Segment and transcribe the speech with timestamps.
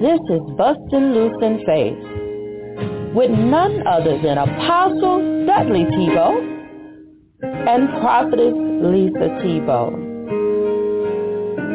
[0.00, 1.98] This is Bustin' Loose in Faith
[3.16, 6.38] with none other than Apostle Dudley Thibeaux
[7.42, 9.90] and Prophetess Lisa Thibeaux.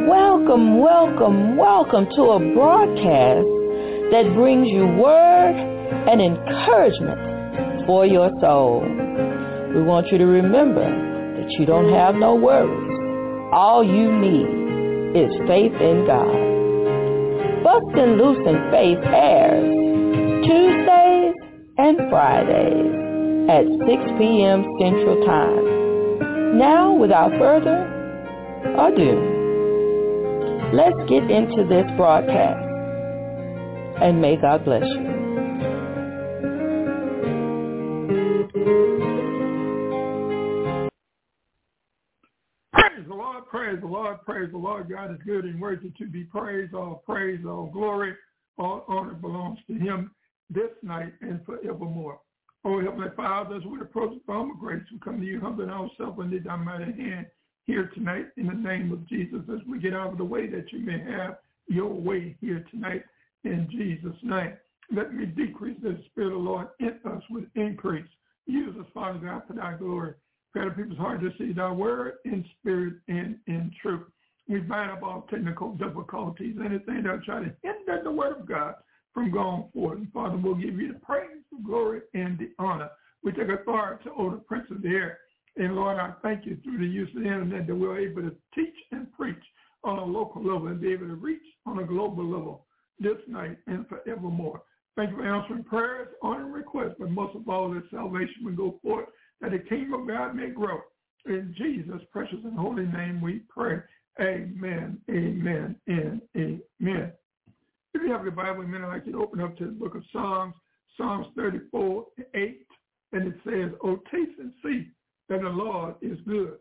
[0.07, 3.43] Welcome, welcome, welcome to a broadcast
[4.15, 5.55] that brings you word
[6.07, 8.87] and encouragement for your soul.
[9.75, 13.51] We want you to remember that you don't have no worries.
[13.51, 16.52] All you need is faith in God.
[17.63, 19.63] Bustin' Loose in Faith airs
[20.45, 21.33] Tuesdays
[21.77, 22.91] and Fridays
[23.49, 24.63] at 6 p.m.
[24.79, 26.57] Central Time.
[26.57, 27.87] Now, without further
[28.77, 29.15] ado,
[30.73, 32.59] let's get into this broadcast.
[34.01, 35.22] And may God bless you.
[44.25, 45.09] Praise the Lord, praise the Lord.
[45.09, 46.73] God is good and worthy to be praised.
[46.73, 48.13] All praise, all glory,
[48.57, 50.11] all honor belongs to him
[50.49, 52.19] this night and forevermore.
[52.65, 55.69] Oh, Heavenly Father, as we approach the throne of grace, we come to you humbling
[55.69, 57.25] ourselves under thy mighty hand
[57.65, 60.71] here tonight in the name of Jesus as we get out of the way that
[60.71, 63.03] you may have your way here tonight
[63.43, 64.53] in Jesus' name.
[64.93, 68.05] Let me decrease the Spirit of the Lord in us with increase.
[68.45, 70.13] Use us, Father God, for thy glory.
[70.53, 74.05] Pray people's heart to see thy word in spirit and in truth.
[74.47, 78.75] We bind up all technical difficulties, anything that try to hinder the word of God
[79.15, 79.97] from going forward.
[79.99, 82.89] And Father, we'll give you the praise, the glory, and the honor.
[83.23, 85.17] We take authority over the prince of the air.
[85.57, 88.35] And Lord, I thank you through the use of the internet that we're able to
[88.53, 89.43] teach and preach
[89.83, 92.65] on a local level and be able to reach on a global level
[92.99, 94.61] this night and forevermore.
[94.95, 98.79] Thank you for answering prayers, honor, requests, but most of all, that salvation will go
[98.83, 99.07] forth,
[99.43, 100.79] that the kingdom of God may grow.
[101.25, 103.79] In Jesus' precious and holy name we pray.
[104.19, 107.11] Amen, amen, and amen.
[107.93, 110.03] If you have your Bible, I'd like you to open up to the book of
[110.11, 110.53] Psalms,
[110.97, 112.67] Psalms 34, 8,
[113.11, 114.87] and it says, Oh, taste and see
[115.29, 116.55] that the Lord is good.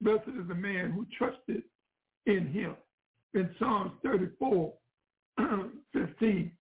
[0.00, 1.62] Blessed is the man who trusted
[2.26, 2.76] in him.
[3.34, 4.72] In Psalms 34,
[5.92, 6.52] 15,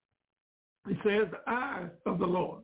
[0.90, 2.64] it says, the eyes of the Lord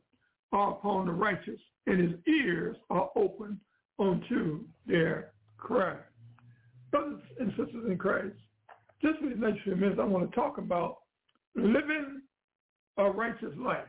[0.52, 3.59] are upon the righteous, and his ears are open
[3.98, 5.96] unto their cry.
[6.92, 8.36] Brothers and sisters in Christ,
[9.02, 10.98] just for the next few minutes, I want to talk about
[11.56, 12.22] living
[12.98, 13.88] a righteous life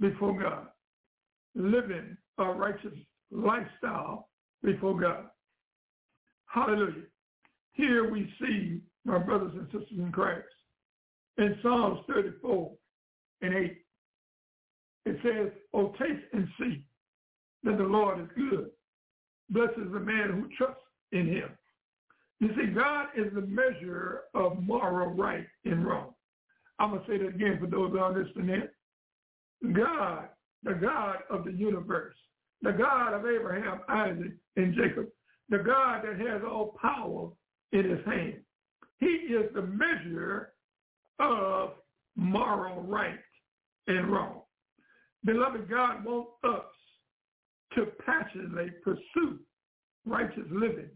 [0.00, 0.66] before God.
[1.54, 2.92] Living a righteous
[3.30, 4.28] lifestyle
[4.62, 5.26] before God.
[6.46, 7.04] Hallelujah.
[7.72, 10.46] Here we see, my brothers and sisters in Christ,
[11.38, 12.72] in Psalms 34
[13.42, 13.76] and 8,
[15.06, 16.82] it says, Oh, taste and see
[17.66, 18.70] that the Lord is good.
[19.50, 20.82] Blessed is the man who trusts
[21.12, 21.50] in him.
[22.40, 26.14] You see, God is the measure of moral right and wrong.
[26.78, 28.62] I'm going to say that again for those who are listening.
[29.72, 30.28] God,
[30.62, 32.14] the God of the universe,
[32.62, 35.06] the God of Abraham, Isaac, and Jacob,
[35.48, 37.30] the God that has all power
[37.72, 38.34] in his hand.
[38.98, 40.52] He is the measure
[41.18, 41.70] of
[42.16, 43.18] moral right
[43.86, 44.42] and wrong.
[45.24, 46.64] Beloved, God wants us
[47.76, 49.38] to passionately pursue
[50.04, 50.90] righteous living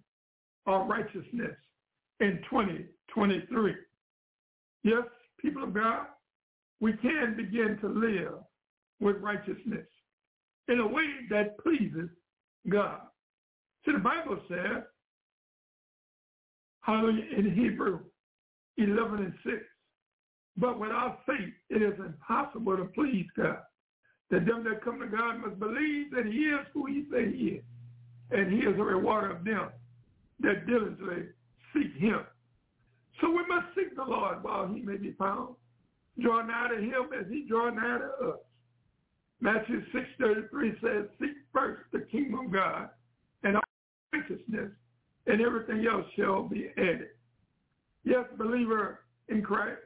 [0.66, 1.56] or righteousness
[2.20, 3.74] in 2023.
[4.82, 5.02] Yes,
[5.40, 6.06] people of God,
[6.80, 8.34] we can begin to live
[9.00, 9.86] with righteousness
[10.68, 12.08] in a way that pleases
[12.68, 13.00] God.
[13.84, 14.82] See, the Bible says,
[16.82, 18.00] hallelujah, in Hebrew
[18.78, 19.56] 11 and 6,
[20.56, 23.58] but without faith it is impossible to please God.
[24.30, 27.44] That them that come to God must believe that he is who he say he
[27.58, 27.64] is,
[28.30, 29.70] and he is a rewarder of them
[30.40, 31.26] that diligently
[31.74, 32.20] seek him.
[33.20, 35.56] So we must seek the Lord while he may be found.
[36.20, 38.38] Draw nigh to him as he draw nigh to us.
[39.40, 42.90] Matthew 6.33 says, seek first the kingdom of God
[43.42, 43.62] and all
[44.12, 44.70] righteousness,
[45.26, 47.08] and everything else shall be added.
[48.04, 49.80] Yes, believer in Christ,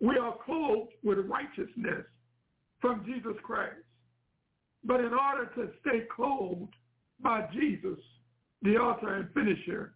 [0.00, 2.04] we are clothed with righteousness
[2.80, 3.76] from Jesus Christ.
[4.84, 6.74] But in order to stay clothed
[7.20, 7.98] by Jesus,
[8.62, 9.94] the author and finisher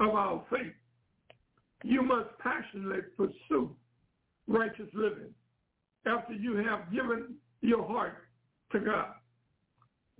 [0.00, 0.72] of our faith,
[1.84, 3.74] you must passionately pursue
[4.46, 5.34] righteous living
[6.06, 8.24] after you have given your heart
[8.72, 9.12] to God.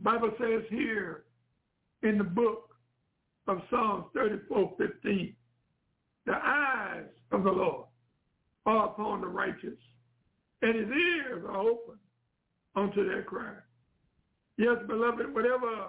[0.00, 1.25] Bible says here
[2.03, 2.70] in the book
[3.49, 5.35] of Psalms 34, 15,
[6.26, 7.87] the eyes of the Lord
[8.67, 9.79] are upon the righteous,
[10.62, 11.99] and his ears are open
[12.75, 13.55] unto their cry.
[14.57, 15.89] Yes, beloved, whatever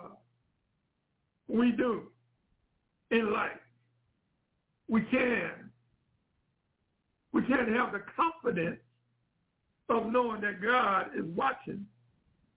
[1.47, 2.03] we do
[3.11, 3.51] in life,
[4.87, 5.69] we can
[7.33, 8.79] We can't have the confidence
[9.89, 11.85] of knowing that God is watching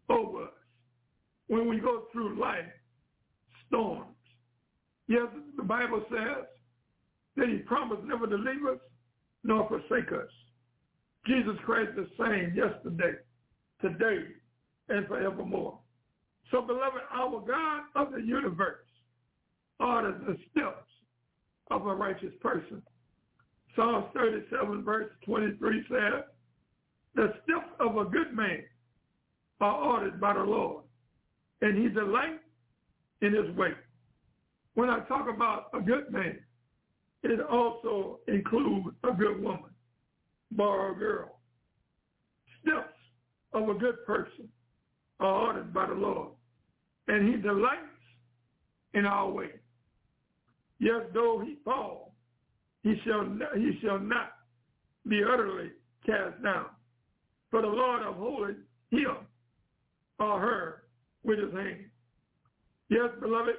[0.08, 0.50] over us
[1.48, 2.66] when we go through life
[3.66, 4.14] storms.
[5.08, 5.26] Yes,
[5.56, 6.44] the Bible says
[7.36, 8.78] that he promised never to leave us
[9.44, 10.30] nor forsake us.
[11.26, 13.14] Jesus Christ is same yesterday,
[13.80, 14.24] today,
[14.88, 15.78] and forevermore.
[16.50, 18.86] So, beloved, our God of the universe
[19.80, 20.86] orders the steps
[21.70, 22.82] of a righteous person.
[23.74, 26.24] Psalms 37, verse 23 says,
[27.14, 28.62] the steps of a good man
[29.60, 30.84] are ordered by the Lord,
[31.62, 32.44] and he delights
[33.22, 33.72] in his way.
[34.74, 36.38] When I talk about a good man,
[37.22, 39.70] it also includes a good woman,
[40.52, 41.40] bar a girl.
[42.60, 42.92] Steps
[43.56, 44.48] of a good person
[45.20, 46.30] are ordered by the Lord,
[47.08, 47.82] and he delights
[48.94, 49.50] in our way.
[50.78, 52.14] Yes, though he fall,
[52.82, 54.32] he shall not, he shall not
[55.08, 55.70] be utterly
[56.04, 56.66] cast down.
[57.50, 58.56] For the Lord upholdeth
[58.90, 59.16] him
[60.18, 60.82] or her
[61.24, 61.86] with his hand.
[62.90, 63.56] Yes, beloved,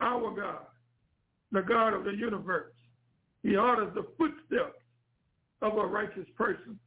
[0.00, 0.66] our God,
[1.52, 2.72] the God of the universe,
[3.42, 4.80] he orders the footsteps
[5.60, 6.78] of a righteous person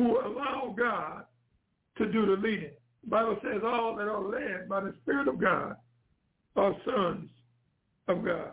[0.00, 1.24] who allow God
[1.98, 2.70] to do the leading.
[3.04, 5.74] The Bible says all that are led by the Spirit of God
[6.56, 7.28] are sons
[8.08, 8.52] of God.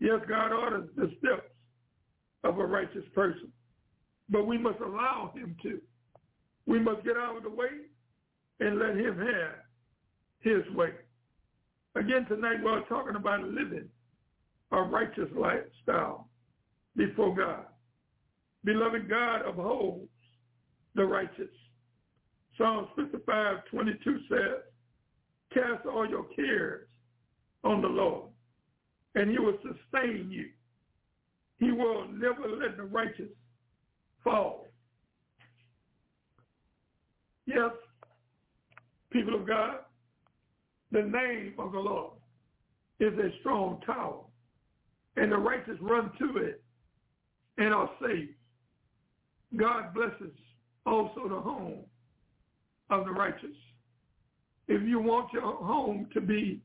[0.00, 1.48] Yes, God orders the steps
[2.42, 3.50] of a righteous person,
[4.28, 5.80] but we must allow him to.
[6.66, 7.68] We must get out of the way
[8.60, 9.54] and let him have
[10.40, 10.90] his way.
[11.94, 13.88] Again, tonight we're talking about living
[14.72, 16.28] a righteous lifestyle
[16.96, 17.64] before God.
[18.62, 20.08] Beloved, God upholds
[20.94, 21.50] the righteous.
[22.56, 24.38] Psalms 55, 22 says,
[25.52, 26.86] cast all your cares
[27.64, 28.30] on the Lord,
[29.14, 30.46] and he will sustain you.
[31.58, 33.30] He will never let the righteous
[34.22, 34.66] fall.
[37.46, 37.70] Yes,
[39.10, 39.78] people of God,
[40.92, 42.12] the name of the Lord
[43.00, 44.20] is a strong tower,
[45.16, 46.62] and the righteous run to it
[47.58, 48.34] and are saved.
[49.56, 50.32] God blesses
[50.86, 51.80] also the home
[52.90, 53.56] of the righteous.
[54.68, 56.60] If you want your home to be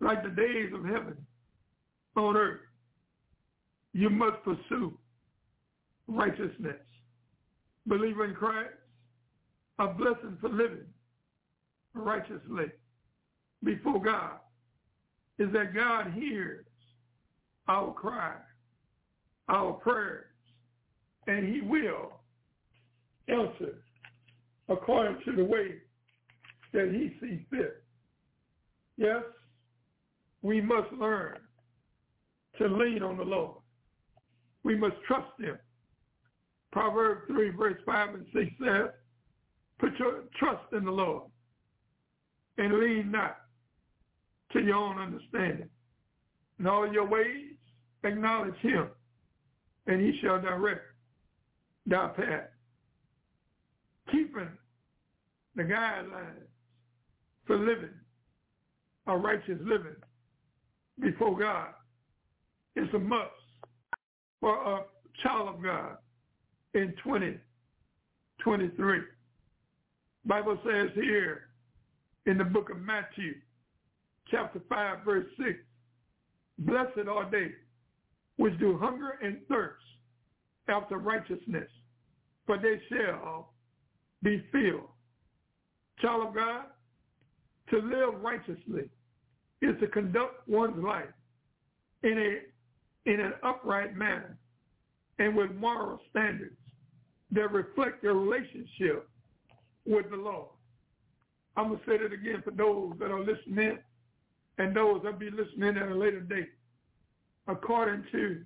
[0.00, 1.16] like the days of heaven
[2.16, 2.60] on earth,
[3.92, 4.96] you must pursue
[6.06, 6.76] righteousness.
[7.88, 8.74] Believe in Christ,
[9.78, 10.86] a blessing for living
[11.94, 12.66] righteously
[13.64, 14.38] before God
[15.38, 16.64] is that God hears
[17.68, 18.34] our cry,
[19.48, 20.26] our prayers,
[21.26, 22.15] and he will
[23.28, 23.82] answer
[24.68, 25.76] according to the way
[26.72, 27.82] that he sees fit.
[28.96, 29.22] Yes,
[30.42, 31.38] we must learn
[32.58, 33.58] to lean on the Lord.
[34.64, 35.58] We must trust him.
[36.72, 38.88] Proverbs 3, verse 5 and 6 says,
[39.78, 41.24] put your trust in the Lord
[42.58, 43.36] and lean not
[44.52, 45.68] to your own understanding.
[46.58, 47.52] In all your ways,
[48.04, 48.88] acknowledge him,
[49.86, 50.82] and he shall direct
[51.86, 52.48] thy path.
[54.10, 54.48] Keeping
[55.54, 56.46] the guidelines
[57.46, 57.90] for living
[59.06, 59.96] a righteous living
[61.00, 61.68] before God
[62.74, 63.30] is a must
[64.40, 64.84] for a
[65.22, 65.96] child of God
[66.74, 69.00] in 2023.
[70.24, 71.48] Bible says here
[72.26, 73.34] in the book of Matthew,
[74.30, 75.50] chapter 5, verse 6.
[76.58, 77.52] Blessed are they
[78.36, 79.84] which do hunger and thirst
[80.68, 81.70] after righteousness,
[82.44, 83.52] for they shall
[84.26, 84.88] be filled.
[86.00, 86.64] Child of God,
[87.70, 88.90] to live righteously
[89.62, 91.04] is to conduct one's life
[92.02, 94.36] in a in an upright manner
[95.20, 96.56] and with moral standards
[97.30, 99.08] that reflect your relationship
[99.86, 100.48] with the Lord.
[101.56, 103.78] I'm to say that again for those that are listening
[104.58, 106.50] and those that be listening at a later date.
[107.46, 108.42] According to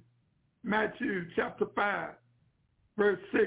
[0.63, 2.11] Matthew chapter 5,
[2.99, 3.47] verse 6,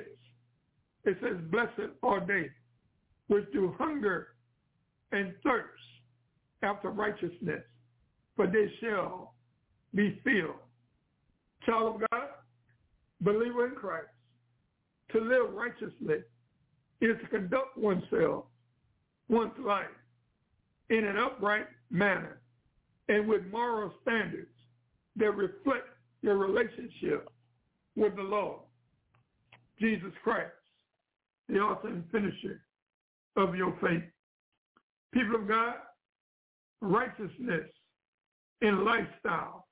[1.05, 2.49] it says, Blessed are they
[3.27, 4.29] which do hunger
[5.11, 5.81] and thirst
[6.61, 7.63] after righteousness,
[8.35, 9.33] for they shall
[9.93, 10.55] be filled.
[11.65, 12.27] Child of God,
[13.21, 14.07] believer in Christ,
[15.11, 16.23] to live righteously
[17.01, 18.45] is to conduct oneself
[19.29, 19.85] one's life
[20.89, 22.39] in an upright manner
[23.09, 24.49] and with moral standards
[25.15, 25.87] that reflect
[26.21, 27.29] your relationship
[27.95, 28.61] with the Lord,
[29.79, 30.51] Jesus Christ,
[31.49, 32.61] the author and finisher
[33.35, 34.03] of your faith.
[35.13, 35.75] People of God,
[36.81, 37.69] righteousness
[38.61, 39.67] in lifestyle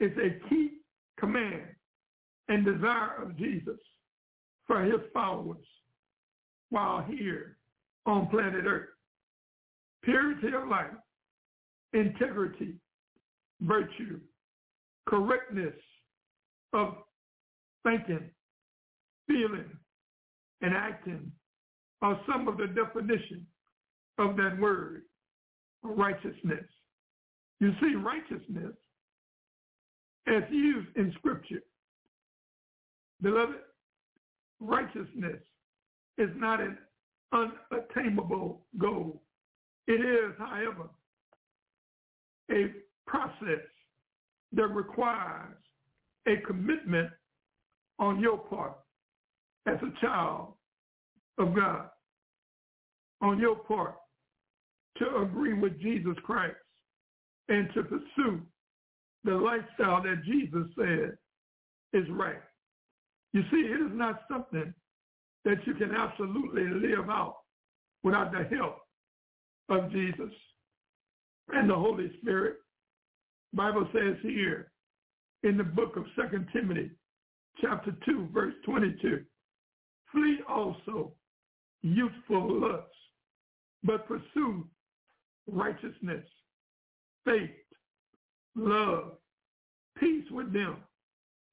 [0.00, 0.70] is a key
[1.18, 1.66] command
[2.48, 3.78] and desire of Jesus
[4.66, 5.64] for his followers
[6.70, 7.56] while here
[8.04, 8.88] on planet Earth.
[10.02, 10.90] Purity of life,
[11.92, 12.74] integrity,
[13.60, 14.20] virtue,
[15.08, 15.74] correctness
[16.72, 16.94] of
[17.84, 18.30] thinking,
[19.26, 19.70] feeling,
[20.62, 21.30] and acting
[22.02, 23.46] are some of the definition
[24.18, 25.02] of that word,
[25.82, 26.64] righteousness.
[27.60, 28.74] You see, righteousness,
[30.26, 31.62] as used in Scripture,
[33.22, 33.56] beloved,
[34.60, 35.40] righteousness
[36.18, 36.78] is not an
[37.32, 39.22] unattainable goal.
[39.86, 40.88] It is, however,
[42.50, 42.72] a
[43.06, 43.64] process
[44.52, 45.56] that requires
[46.26, 47.10] a commitment
[47.98, 48.76] on your part
[49.66, 50.54] as a child
[51.38, 51.88] of God,
[53.20, 53.96] on your part
[54.98, 56.56] to agree with Jesus Christ
[57.48, 58.40] and to pursue
[59.24, 61.16] the lifestyle that Jesus said
[61.92, 62.40] is right.
[63.32, 64.72] You see, it is not something
[65.44, 67.36] that you can absolutely live out
[68.02, 68.78] without the help
[69.68, 70.32] of Jesus
[71.52, 72.56] and the Holy Spirit.
[73.52, 74.72] Bible says here
[75.42, 76.90] in the book of Second Timothy,
[77.60, 79.22] chapter 2, verse 22,
[80.12, 81.12] flee also
[81.82, 82.90] youthful lusts,
[83.84, 84.66] but pursue
[85.50, 86.24] righteousness,
[87.24, 87.50] faith,
[88.54, 89.12] love,
[89.98, 90.78] peace with them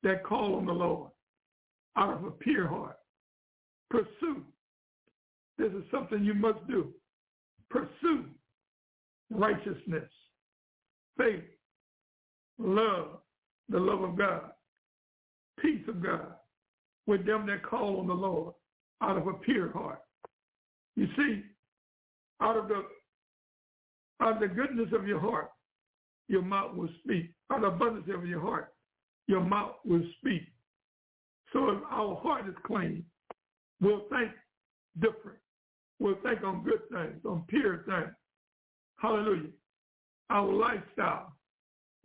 [0.04, 1.12] that call on the Lord
[1.96, 2.98] out of a pure heart.
[3.90, 4.44] Pursue.
[5.58, 6.92] This is something you must do.
[7.70, 8.26] Pursue
[9.30, 10.10] righteousness,
[11.18, 11.44] faith,
[12.58, 13.20] love,
[13.70, 14.52] the love of God,
[15.60, 16.34] peace of God
[17.08, 18.54] with them that call on the Lord
[19.02, 20.00] out of a pure heart.
[20.96, 21.42] You see,
[22.42, 22.84] out of the
[24.22, 25.50] out of the goodness of your heart,
[26.28, 27.32] your mouth will speak.
[27.52, 28.74] Out of the abundance of your heart,
[29.28, 30.44] your mouth will speak.
[31.52, 33.04] So if our heart is clean,
[33.82, 34.32] we'll think
[35.00, 35.40] different.
[36.00, 38.14] We'll think on good things, on pure things.
[38.98, 39.50] Hallelujah.
[40.30, 41.34] Our lifestyle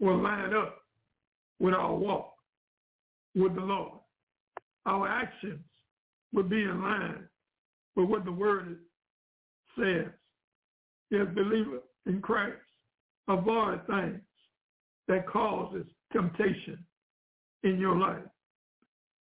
[0.01, 0.79] will line up
[1.61, 2.35] with our walk
[3.35, 3.98] with the Lord.
[4.89, 5.61] Our actions
[6.33, 7.29] would be in line
[7.95, 8.79] with what the word
[9.79, 10.07] says.
[11.13, 12.57] As believer in Christ,
[13.29, 14.21] avoid things
[15.07, 16.79] that causes temptation
[17.65, 18.25] in your life.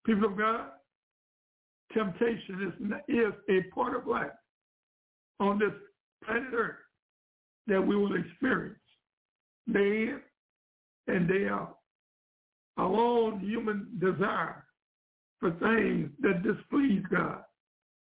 [0.05, 0.67] People of God,
[1.93, 2.73] temptation
[3.07, 4.31] is, is a part of life
[5.39, 5.73] on this
[6.23, 6.75] planet Earth
[7.67, 8.77] that we will experience
[9.71, 10.19] day in
[11.07, 11.77] and day out.
[12.77, 14.65] Our own human desire
[15.39, 17.43] for things that displease God.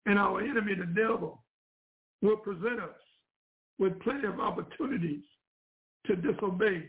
[0.06, 1.44] And our enemy, the devil,
[2.22, 2.96] will present us
[3.80, 5.24] with plenty of opportunities
[6.06, 6.86] to disobey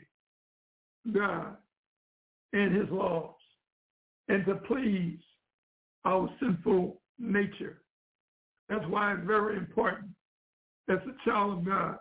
[1.13, 1.57] God
[2.53, 3.35] and his laws
[4.29, 5.19] and to please
[6.05, 7.83] our sinful nature.
[8.69, 10.09] That's why it's very important
[10.89, 11.97] as a child of God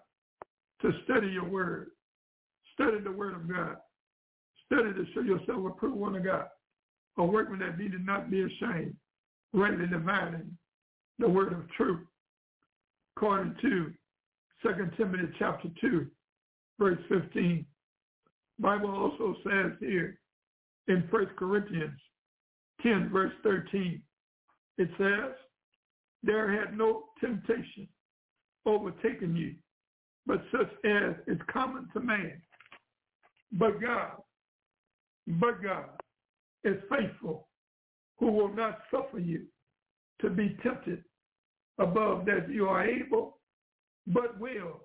[0.82, 1.88] to study your word.
[2.74, 3.78] Study the word of God.
[4.66, 6.48] Study to show yourself approved one of God.
[7.18, 8.96] A workman that needed not be ashamed,
[9.54, 10.58] rightly dividing
[11.20, 12.06] the word of truth.
[13.16, 13.94] According to
[14.64, 16.08] 2 Timothy chapter 2,
[16.80, 17.66] verse 15.
[18.60, 20.20] Bible also says here
[20.88, 22.00] in 1 Corinthians
[22.82, 24.02] 10, verse 13,
[24.78, 25.32] it says,
[26.24, 27.88] there had no temptation
[28.66, 29.56] overtaken you,
[30.26, 32.42] but such as is common to man.
[33.52, 34.14] But God,
[35.28, 35.86] but God
[36.66, 37.48] is faithful,
[38.20, 39.44] who will not suffer you
[40.22, 41.04] to be tempted
[41.78, 43.40] above that you are able,
[44.08, 44.82] but will,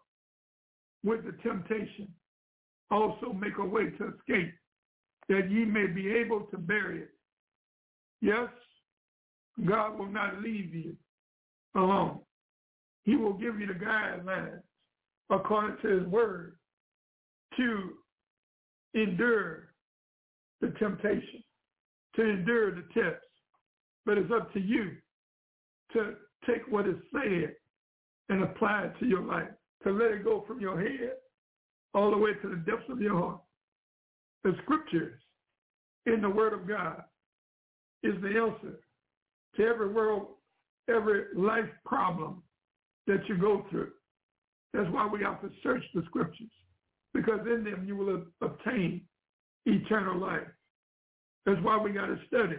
[1.04, 2.08] with the temptation,
[2.90, 4.52] also make a way to escape,
[5.28, 7.10] that ye may be able to bear it.
[8.20, 8.48] Yes,
[9.66, 10.96] God will not leave you
[11.74, 12.18] alone.
[13.04, 14.62] He will give you the guidelines
[15.30, 16.56] according to his word
[17.56, 17.90] to
[18.94, 19.68] endure
[20.60, 21.42] the temptation,
[22.16, 23.24] to endure the test.
[24.06, 24.92] But it's up to you
[25.92, 26.14] to
[26.46, 27.54] take what is said
[28.28, 29.48] and apply it to your life,
[29.84, 31.12] to let it go from your head
[31.94, 33.40] all the way to the depths of your heart.
[34.44, 35.20] The scriptures
[36.06, 37.02] in the word of God
[38.02, 38.80] is the answer
[39.56, 40.28] to every world,
[40.88, 42.42] every life problem
[43.06, 43.90] that you go through.
[44.72, 46.50] That's why we have to search the scriptures,
[47.12, 49.02] because in them you will obtain
[49.66, 50.46] eternal life.
[51.46, 52.56] That's why we got to study.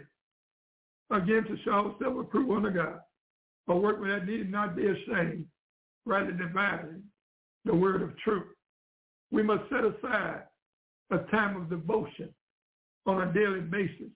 [1.12, 3.00] Again, to show ourselves approved unto God.
[3.68, 5.46] A workman that need not be ashamed,
[6.06, 7.04] rightly dividing
[7.66, 8.48] the word of truth.
[9.32, 10.44] We must set aside
[11.12, 12.30] a time of devotion
[13.06, 14.12] on a daily basis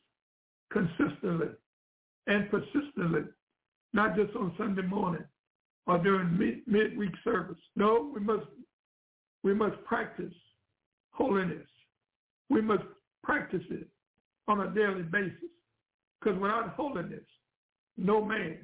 [0.72, 1.48] consistently
[2.28, 3.22] and persistently,
[3.94, 5.24] not just on Sunday morning
[5.88, 7.58] or during mid- midweek service.
[7.76, 8.46] No, we must
[9.44, 10.34] we must practice
[11.12, 11.68] holiness.
[12.50, 12.84] We must
[13.24, 13.88] practice it
[14.48, 15.50] on a daily basis.
[16.20, 17.24] Because without holiness,
[17.98, 18.60] no man,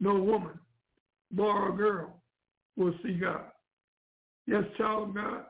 [0.00, 0.58] no woman,
[1.32, 2.22] boy or girl
[2.76, 3.46] will see God.
[4.46, 5.44] Yes, child of God,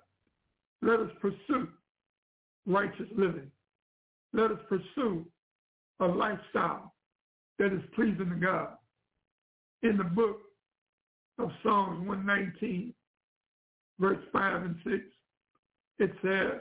[0.83, 1.69] let us pursue
[2.67, 3.51] righteous living.
[4.33, 5.25] Let us pursue
[6.01, 6.95] a lifestyle
[7.59, 8.69] that is pleasing to God.
[9.83, 10.41] In the book
[11.39, 12.93] of Psalms 119,
[13.99, 14.97] verse 5 and 6,
[16.01, 16.61] it says,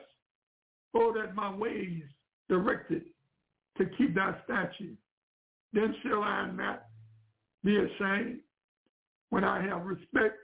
[0.93, 2.03] Oh, that my ways
[2.49, 3.03] directed
[3.77, 5.01] to keep thy statutes,
[5.73, 6.83] then shall I not
[7.63, 8.39] be ashamed
[9.29, 10.35] when I have respect,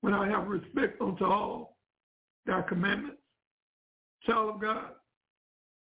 [0.00, 1.76] when I have respect unto all
[2.46, 3.18] thy commandments.
[4.26, 4.90] Child of God,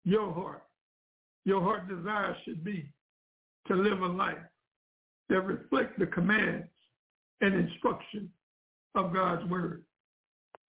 [0.06, 0.64] your heart,
[1.44, 2.90] your heart desire should be
[3.68, 4.38] to live a life
[5.30, 6.68] that reflects the commands
[7.42, 8.30] and instruction
[8.96, 9.84] of God's word.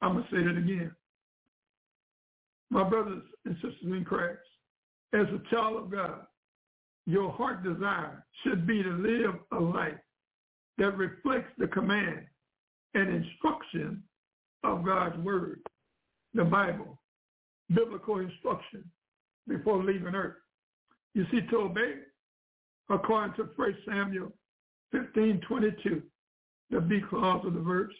[0.02, 0.92] I'm going to say that again.
[2.70, 4.38] My brothers and sisters in Christ,
[5.12, 6.20] as a child of God,
[7.06, 9.98] your heart desire should be to live a life
[10.78, 12.20] that reflects the command
[12.94, 14.02] and instruction
[14.62, 15.60] of God's word,
[16.34, 17.00] the Bible,
[17.74, 18.84] biblical instruction
[19.48, 20.36] before leaving earth.
[21.14, 21.94] You see, to obey,
[22.88, 24.32] according to 1 Samuel
[24.92, 26.02] 15, 22,
[26.70, 27.94] the B clause of the verse,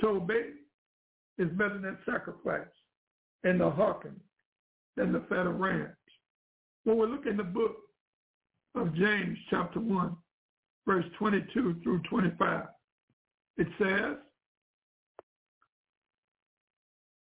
[0.00, 0.50] to obey
[1.38, 2.66] is better than sacrifice
[3.44, 4.18] and the hearken
[4.96, 5.94] than the fat of rams.
[6.84, 7.76] When we look in the book
[8.74, 10.16] of James chapter 1,
[10.86, 12.64] verse 22 through 25,
[13.58, 14.16] it says,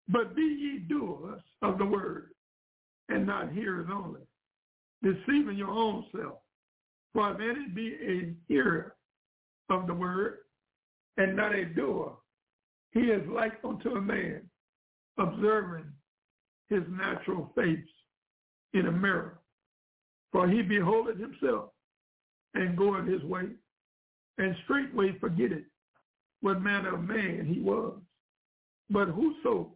[0.07, 2.29] But be ye doers of the word,
[3.09, 4.21] and not hearers only,
[5.03, 6.39] deceiving your own self.
[7.13, 8.95] For if any be a hearer
[9.69, 10.39] of the word,
[11.17, 12.13] and not a doer,
[12.91, 14.41] he is like unto a man
[15.19, 15.85] observing
[16.69, 17.79] his natural face
[18.73, 19.39] in a mirror.
[20.31, 21.71] For he beholdeth himself
[22.53, 23.45] and goeth his way,
[24.37, 25.65] and straightway forgetteth
[26.41, 27.99] what manner of man he was.
[28.89, 29.75] But whoso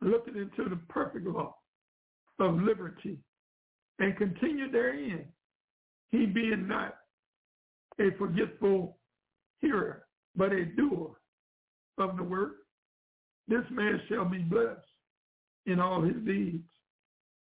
[0.00, 1.54] looketh into the perfect law
[2.38, 3.18] of liberty
[3.98, 5.24] and continue therein,
[6.10, 6.96] he being not
[7.98, 8.98] a forgetful
[9.60, 11.16] hearer, but a doer
[11.98, 12.52] of the word,
[13.48, 14.80] this man shall be blessed
[15.66, 16.64] in all his deeds.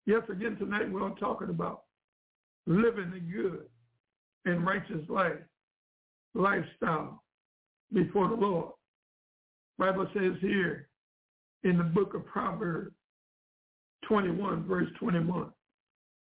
[0.05, 1.83] Yes, again tonight we're talking about
[2.67, 3.65] living a good
[4.45, 5.39] and righteous life,
[6.33, 7.23] lifestyle
[7.93, 8.71] before the Lord.
[9.77, 10.87] Bible says here
[11.63, 12.95] in the book of Proverbs
[14.07, 15.49] 21, verse 21,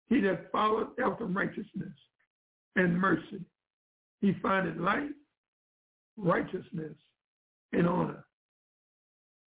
[0.09, 1.93] he that followeth after righteousness
[2.77, 3.41] and mercy,
[4.21, 5.11] he findeth life,
[6.17, 6.95] righteousness,
[7.73, 8.25] and honor.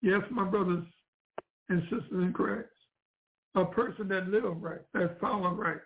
[0.01, 0.83] Yes, my brothers
[1.69, 2.67] and sisters in Christ,
[3.55, 5.81] a person that live right, that follow right,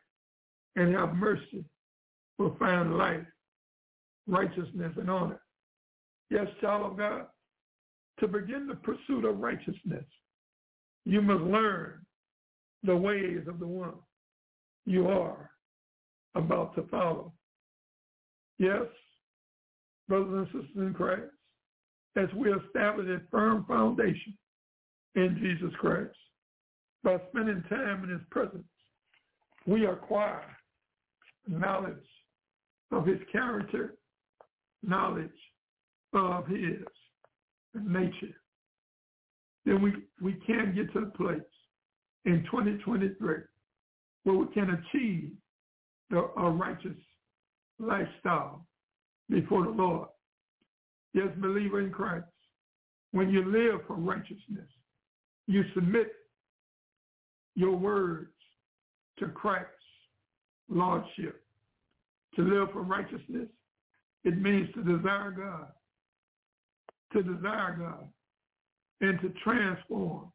[0.76, 1.66] and have mercy
[2.38, 3.26] will find life,
[4.28, 5.42] righteousness, and honor.
[6.30, 7.26] Yes, child of God,
[8.20, 10.06] to begin the pursuit of righteousness,
[11.06, 12.06] you must learn
[12.84, 13.94] the ways of the one
[14.86, 15.50] you are
[16.36, 17.34] about to follow.
[18.58, 18.84] Yes,
[20.08, 21.32] brothers and sisters in Christ,
[22.16, 24.38] as we establish a firm foundation
[25.16, 26.16] in Jesus Christ.
[27.04, 28.64] By spending time in his presence,
[29.68, 30.46] we acquire
[31.48, 31.94] knowledge
[32.92, 33.96] of his character,
[34.84, 35.30] knowledge
[36.14, 36.80] of his
[37.76, 38.36] nature.
[39.66, 41.42] Then we, we can get to the place
[42.26, 43.36] in 2023
[44.24, 45.32] where we can achieve
[46.10, 46.98] the, a righteous
[47.80, 48.66] lifestyle
[49.30, 50.08] before the Lord.
[51.16, 52.26] Yes, believer in Christ,
[53.14, 54.68] when you live for righteousness,
[55.48, 56.12] you submit
[57.56, 58.34] your words
[59.20, 59.70] to Christ's
[60.68, 61.42] lordship.
[62.36, 63.48] To live for righteousness,
[64.26, 65.68] it means to desire God,
[67.14, 68.10] to desire God,
[69.00, 70.34] and to transform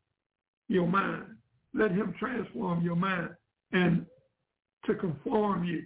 [0.68, 1.26] your mind.
[1.74, 3.28] Let him transform your mind
[3.72, 4.06] and
[4.86, 5.82] to conform you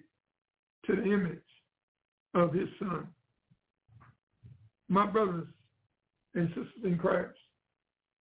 [0.87, 1.39] to the image
[2.35, 3.09] of his son.
[4.89, 5.47] My brothers
[6.35, 7.37] and sisters in Christ,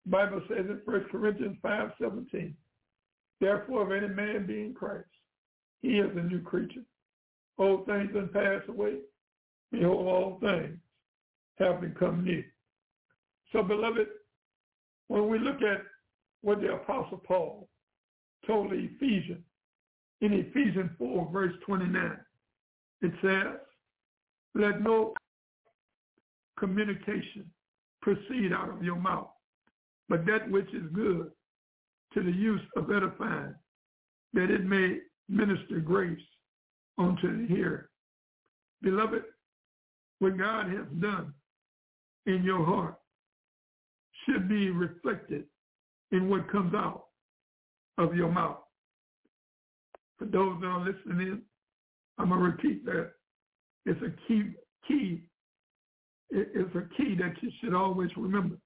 [0.06, 2.54] Bible says in 1 Corinthians 5, 17,
[3.40, 5.08] therefore if any man be in Christ,
[5.82, 6.82] he is a new creature.
[7.58, 8.96] Old things have passed away.
[9.70, 10.78] Behold, all things
[11.58, 12.42] have become new.
[13.52, 14.08] So beloved,
[15.08, 15.82] when we look at
[16.42, 17.68] what the Apostle Paul
[18.46, 19.42] told the Ephesians
[20.20, 22.16] in Ephesians 4, verse 29.
[23.02, 23.58] It says,
[24.54, 25.14] let no
[26.58, 27.50] communication
[28.02, 29.30] proceed out of your mouth,
[30.08, 31.30] but that which is good
[32.12, 33.54] to the use of edifying,
[34.34, 36.18] that it may minister grace
[36.98, 37.90] unto the hearer.
[38.82, 39.22] Beloved,
[40.18, 41.32] what God has done
[42.26, 42.96] in your heart
[44.24, 45.44] should be reflected
[46.12, 47.06] in what comes out
[47.98, 48.58] of your mouth.
[50.18, 51.42] For those that are listening in,
[52.18, 53.10] I'm going to repeat that.
[53.86, 54.52] It's a key,
[54.86, 55.22] key,
[56.30, 58.56] it's a key that you should always remember.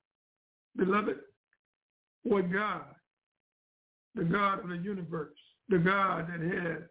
[0.76, 1.16] Beloved,
[2.22, 2.84] what God,
[4.14, 5.36] the God of the universe,
[5.68, 6.82] the God that has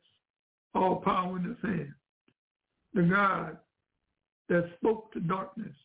[0.75, 1.93] all power in his hand,
[2.93, 3.57] the God
[4.49, 5.75] that spoke to darkness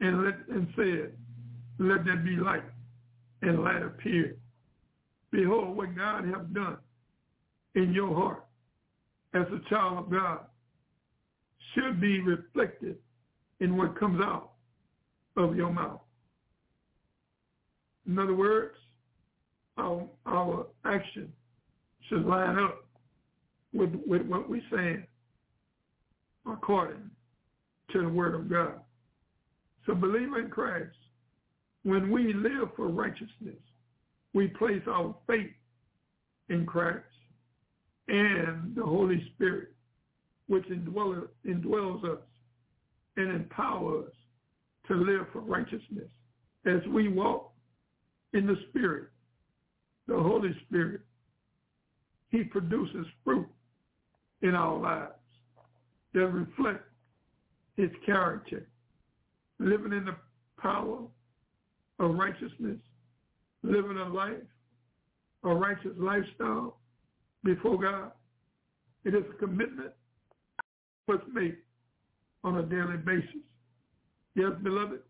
[0.00, 1.12] and let and said,
[1.78, 2.62] let there be light,
[3.42, 4.38] and light appeared.
[5.30, 6.76] Behold what God hath done
[7.74, 8.44] in your heart
[9.34, 10.40] as a child of God
[11.74, 12.96] should be reflected
[13.64, 14.50] in what comes out
[15.38, 16.00] of your mouth.
[18.06, 18.76] In other words,
[19.78, 21.32] our, our action
[22.08, 22.84] should line up
[23.72, 25.06] with, with what we're saying
[26.46, 27.10] according
[27.90, 28.74] to the word of God.
[29.86, 30.94] So believe in Christ.
[31.84, 33.60] When we live for righteousness,
[34.34, 35.52] we place our faith
[36.50, 37.04] in Christ
[38.08, 39.68] and the Holy Spirit,
[40.48, 42.20] which indwells, indwells us
[43.16, 44.12] and empower us
[44.88, 46.08] to live for righteousness.
[46.66, 47.52] As we walk
[48.32, 49.08] in the Spirit,
[50.06, 51.00] the Holy Spirit,
[52.30, 53.46] he produces fruit
[54.42, 55.12] in our lives
[56.12, 56.84] that reflect
[57.76, 58.66] his character,
[59.58, 60.16] living in the
[60.60, 60.98] power
[61.98, 62.78] of righteousness,
[63.62, 64.34] living a life,
[65.44, 66.78] a righteous lifestyle,
[67.44, 68.10] before God.
[69.04, 69.92] It is a commitment
[71.06, 71.56] must make
[72.44, 73.42] on a daily basis.
[74.36, 75.00] Yes, beloved,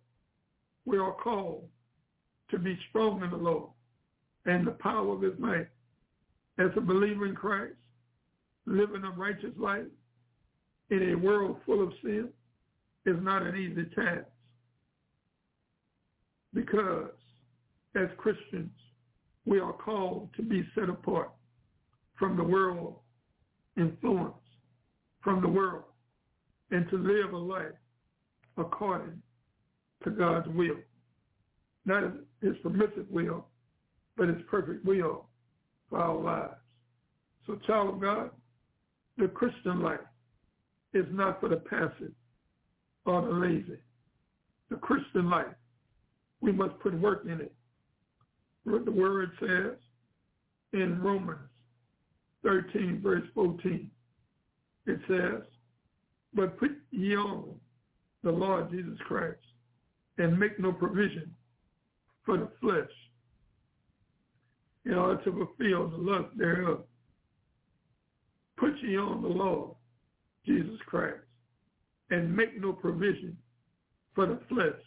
[0.86, 1.64] we are called
[2.50, 3.70] to be strong in the Lord
[4.46, 5.68] and the power of his might.
[6.58, 7.74] As a believer in Christ,
[8.66, 9.86] living a righteous life
[10.90, 12.28] in a world full of sin
[13.06, 14.26] is not an easy task.
[16.52, 17.10] Because
[17.96, 18.70] as Christians,
[19.44, 21.30] we are called to be set apart
[22.16, 22.96] from the world
[23.76, 24.34] influence
[25.22, 25.84] from the world
[26.74, 27.78] and to live a life
[28.58, 29.22] according
[30.02, 30.76] to God's will.
[31.86, 32.02] Not
[32.42, 33.46] his permissive will,
[34.16, 35.26] but his perfect will
[35.88, 36.54] for our lives.
[37.46, 38.30] So child of God,
[39.18, 40.00] the Christian life
[40.94, 42.12] is not for the passive
[43.06, 43.78] or the lazy.
[44.68, 45.46] The Christian life,
[46.40, 47.54] we must put work in it.
[48.64, 49.78] The word says
[50.72, 51.38] in Romans
[52.42, 53.88] 13, verse 14.
[54.86, 55.42] It says,
[56.34, 57.54] But put ye on
[58.22, 59.38] the Lord Jesus Christ
[60.18, 61.34] and make no provision
[62.24, 62.90] for the flesh
[64.84, 66.80] in order to fulfill the lust thereof.
[68.56, 69.76] Put ye on the Lord
[70.46, 71.20] Jesus Christ
[72.10, 73.36] and make no provision
[74.14, 74.80] for the flesh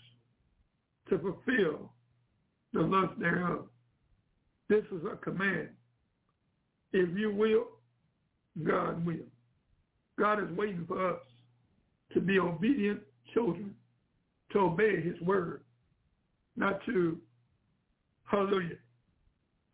[1.09, 1.91] to fulfill
[2.73, 3.65] the lust thereof.
[4.69, 5.69] This is a command
[6.93, 7.65] if you will,
[8.65, 9.27] God will.
[10.17, 11.19] God is waiting for us
[12.13, 13.01] to be obedient
[13.33, 13.73] children,
[14.51, 15.61] to obey his word,
[16.55, 17.17] not to,
[18.25, 18.75] hallelujah,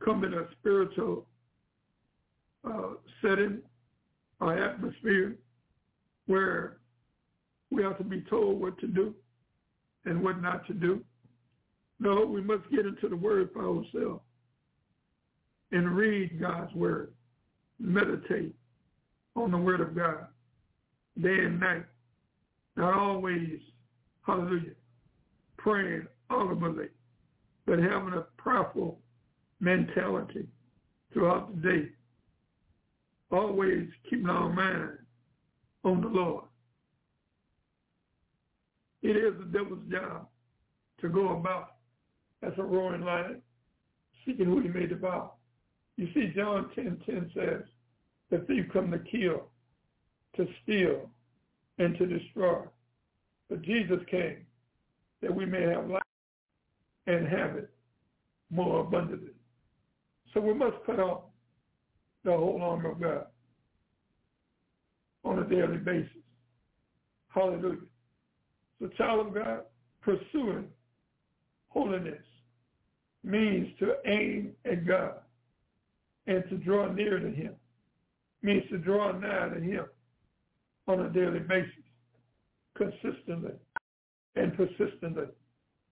[0.03, 1.25] come in a spiritual
[2.67, 3.59] uh, setting
[4.39, 5.35] or atmosphere
[6.27, 6.77] where
[7.71, 9.13] we have to be told what to do
[10.05, 11.01] and what not to do.
[11.99, 14.21] No, we must get into the word for ourselves
[15.71, 17.13] and read God's word.
[17.79, 18.53] Meditate
[19.35, 20.27] on the word of God
[21.21, 21.85] day and night.
[22.75, 23.59] Not always,
[24.23, 24.71] hallelujah,
[25.57, 26.87] praying audibly,
[27.65, 28.99] but having a prayerful
[29.59, 30.47] mentality
[31.13, 31.89] throughout the day.
[33.31, 34.97] Always keeping our mind
[35.83, 36.45] on the Lord.
[39.01, 40.27] It is the devil's job
[41.01, 41.75] to go about
[42.41, 43.41] as a roaring lion,
[44.25, 45.31] seeking who he may devour.
[45.97, 47.63] You see, John 10, 10 says,
[48.31, 49.49] the thief come to kill,
[50.35, 51.09] to steal,
[51.79, 52.61] and to destroy.
[53.49, 54.45] But Jesus came
[55.21, 56.01] that we may have life
[57.07, 57.69] and have it
[58.49, 59.31] more abundantly.
[60.33, 61.21] So we must put on
[62.23, 63.25] the whole armor of God
[65.23, 66.09] on a daily basis.
[67.29, 67.77] Hallelujah.
[68.79, 69.61] So child of God,
[70.01, 70.65] pursuing
[71.69, 72.23] holiness
[73.23, 75.15] means to aim at God
[76.27, 77.53] and to draw near to him.
[78.41, 79.85] Means to draw nigh to him
[80.87, 81.71] on a daily basis,
[82.75, 83.53] consistently
[84.35, 85.25] and persistently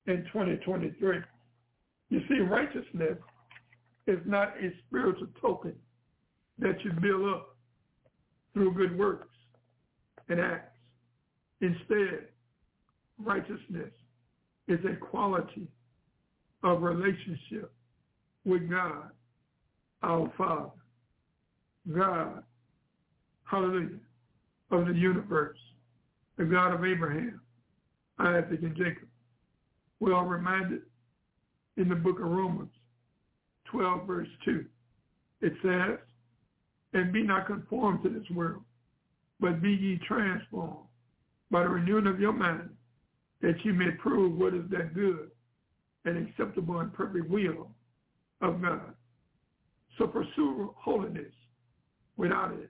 [0.08, 1.18] in 2023.
[2.10, 3.18] You see, righteousness
[4.08, 5.74] is not a spiritual token
[6.60, 7.56] that you build up
[8.54, 9.28] through good works
[10.30, 10.76] and acts.
[11.62, 12.28] Instead,
[13.20, 13.92] righteousness
[14.68, 15.68] is a quality
[16.64, 17.72] of relationship
[18.46, 19.10] with God,
[20.04, 20.72] our Father.
[21.94, 22.44] God,
[23.44, 24.00] hallelujah,
[24.72, 25.58] of the universe,
[26.38, 27.42] the God of Abraham,
[28.20, 29.08] Isaac, and Jacob.
[30.00, 30.82] We are reminded
[31.78, 32.72] in the book of Romans
[33.66, 34.66] 12, verse 2.
[35.42, 36.00] It says,
[36.94, 38.64] And be not conformed to this world,
[39.40, 40.88] but be ye transformed
[41.50, 42.70] by the renewing of your mind,
[43.42, 45.32] that ye may prove what is that good
[46.06, 47.70] and acceptable and perfect will
[48.42, 48.94] of God.
[49.98, 51.32] So pursue holiness.
[52.18, 52.70] Without it,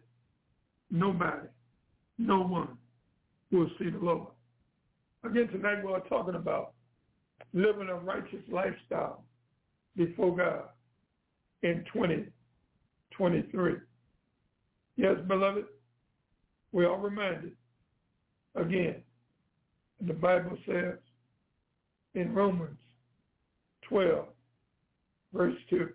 [0.92, 1.48] nobody,
[2.22, 2.78] no one
[3.52, 4.28] will see the Lord.
[5.24, 6.74] Again, tonight we are talking about
[7.54, 9.24] living a righteous lifestyle
[9.96, 10.64] before God
[11.64, 13.74] in 2023.
[14.98, 15.66] Yes, beloved,
[16.72, 17.54] we are reminded
[18.56, 18.96] again,
[20.06, 20.96] the Bible says
[22.14, 22.78] in Romans
[23.90, 24.26] 12,
[25.34, 25.90] verse 2,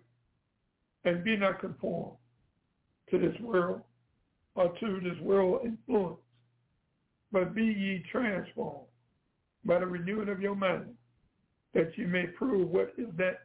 [1.04, 2.16] and be not conformed
[3.10, 3.82] to this world
[4.56, 6.18] or to this world influence,
[7.30, 8.86] but be ye transformed
[9.64, 10.94] by the renewing of your mind,
[11.74, 13.40] that you may prove what is that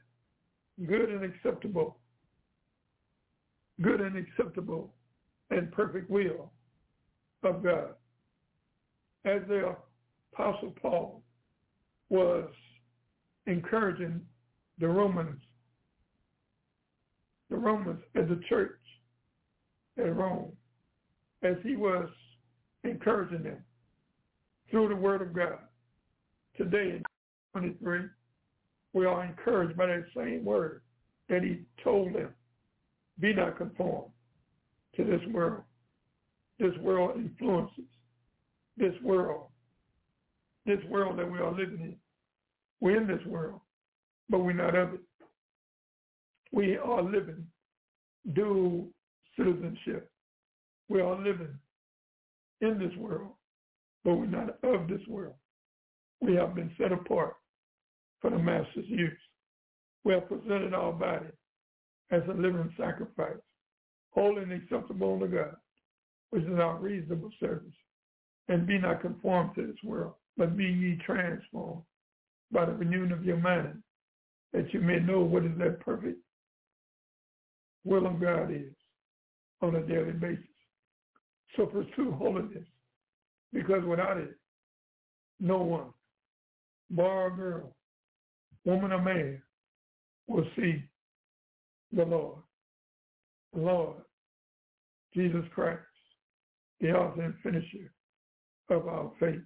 [0.87, 1.97] good and acceptable,
[3.81, 4.93] good and acceptable
[5.49, 6.51] and perfect will
[7.43, 7.89] of God.
[9.25, 9.75] As the
[10.33, 11.21] Apostle Paul
[12.09, 12.49] was
[13.47, 14.21] encouraging
[14.79, 15.41] the Romans,
[17.49, 18.79] the Romans as a church
[19.97, 20.53] at Rome,
[21.43, 22.09] as he was
[22.83, 23.63] encouraging them
[24.69, 25.59] through the word of God.
[26.57, 27.03] Today in
[27.53, 28.01] 23,
[28.93, 30.81] we are encouraged by that same word
[31.29, 32.29] that he told them,
[33.19, 34.11] be not conformed
[34.95, 35.63] to this world.
[36.59, 37.85] This world influences
[38.77, 39.47] this world,
[40.65, 41.95] this world that we are living in.
[42.79, 43.61] We're in this world,
[44.29, 45.01] but we're not of it.
[46.51, 47.45] We are living
[48.33, 48.87] dual
[49.37, 50.10] citizenship.
[50.91, 51.57] We are living
[52.59, 53.31] in this world,
[54.03, 55.35] but we're not of this world.
[56.19, 57.35] We have been set apart
[58.19, 59.17] for the Master's use.
[60.03, 61.29] We have presented our body
[62.11, 63.39] as a living sacrifice,
[64.13, 65.55] holy and acceptable unto God,
[66.31, 67.71] which is our reasonable service.
[68.49, 71.83] And be not conformed to this world, but be ye transformed
[72.51, 73.81] by the renewing of your mind,
[74.51, 76.17] that you may know what is that perfect
[77.85, 78.73] will of God is
[79.61, 80.50] on a daily basis.
[81.55, 82.65] So pursue holiness,
[83.53, 84.35] because without it,
[85.39, 85.87] no one,
[86.89, 87.75] boy or girl,
[88.65, 89.41] woman or man,
[90.27, 90.83] will see
[91.91, 92.37] the Lord.
[93.53, 93.97] The Lord,
[95.13, 95.79] Jesus Christ,
[96.79, 97.91] the author and finisher
[98.69, 99.41] of our faith.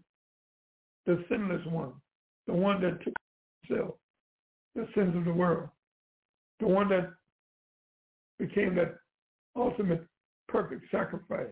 [1.08, 1.94] The sinless one,
[2.46, 3.14] the one that took
[3.64, 3.96] himself
[4.76, 5.70] the sins of the world,
[6.60, 7.14] the one that
[8.38, 8.96] became that
[9.56, 10.06] ultimate
[10.48, 11.48] perfect sacrifice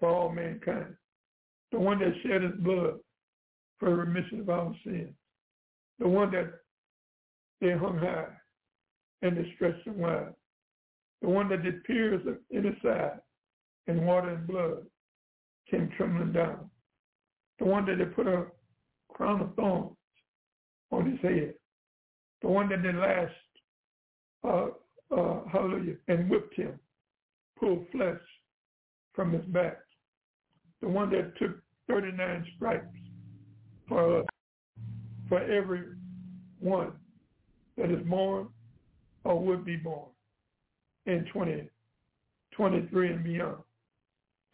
[0.00, 0.94] for all mankind,
[1.70, 2.94] the one that shed his blood
[3.78, 5.14] for the remission of our sins,
[5.98, 6.50] the one that
[7.60, 8.26] they hung high
[9.22, 10.34] and they stretched him wide,
[11.22, 13.20] the one that did pierce in his side
[13.86, 14.86] and water and blood
[15.70, 16.70] came trembling down,
[17.58, 18.46] the one that they put a
[19.12, 19.96] crown of thorns
[20.90, 21.54] on his head,
[22.42, 23.34] the one that they lashed,
[24.44, 24.68] uh,
[25.14, 26.78] uh, hallelujah, and whipped him,
[27.58, 28.20] pulled flesh
[29.12, 29.76] from his back,
[30.80, 32.96] the one that took 39 stripes
[33.88, 34.26] for us,
[35.28, 35.82] for every
[36.58, 36.92] one
[37.76, 38.48] that is born
[39.24, 40.08] or would be born
[41.06, 43.56] in 2023 and beyond.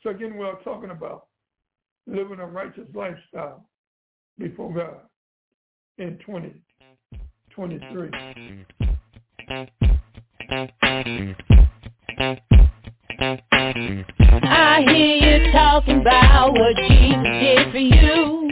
[0.03, 1.27] So again, we're talking about
[2.07, 3.67] living a righteous lifestyle
[4.39, 5.01] before God
[5.99, 8.11] in 2023.
[14.42, 18.51] I hear you talking about what Jesus did for you.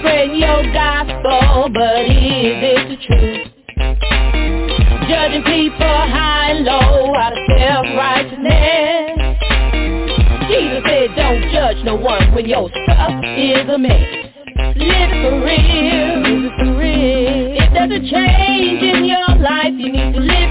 [0.00, 3.46] Spread your gospel, but is it the truth?
[5.08, 9.26] Judging people high and low out of self-righteousness.
[10.48, 14.26] Jesus said don't judge no one when your stuff is a mess.
[14.76, 16.22] Live for real,
[17.58, 20.50] If there's a change in your life, you need to live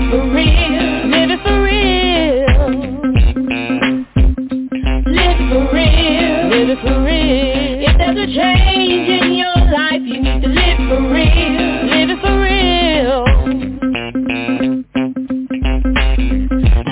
[6.76, 7.88] live for real.
[7.88, 11.86] If there's a change in your life, you need to live for real.
[11.86, 13.24] Live it for real.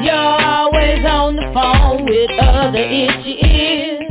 [0.03, 4.03] You're always on the phone with other itchy ears.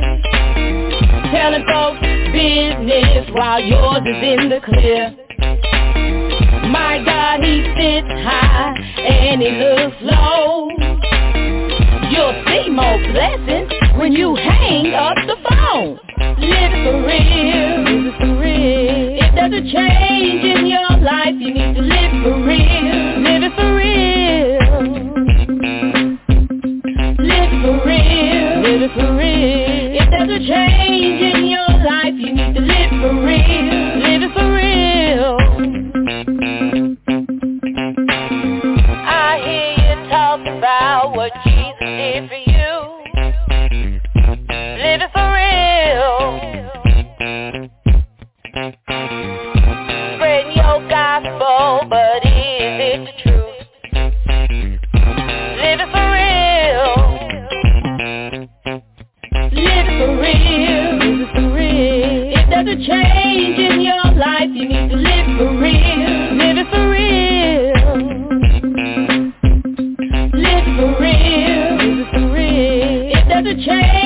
[1.31, 5.15] Telling folks business while yours is in the clear.
[6.69, 10.69] My God, he sits high and he looks low.
[12.11, 15.42] You'll see more blessings when you hang up the
[16.83, 18.13] for real.
[19.23, 22.02] If there's a change in your life, you need to live
[73.45, 74.02] If change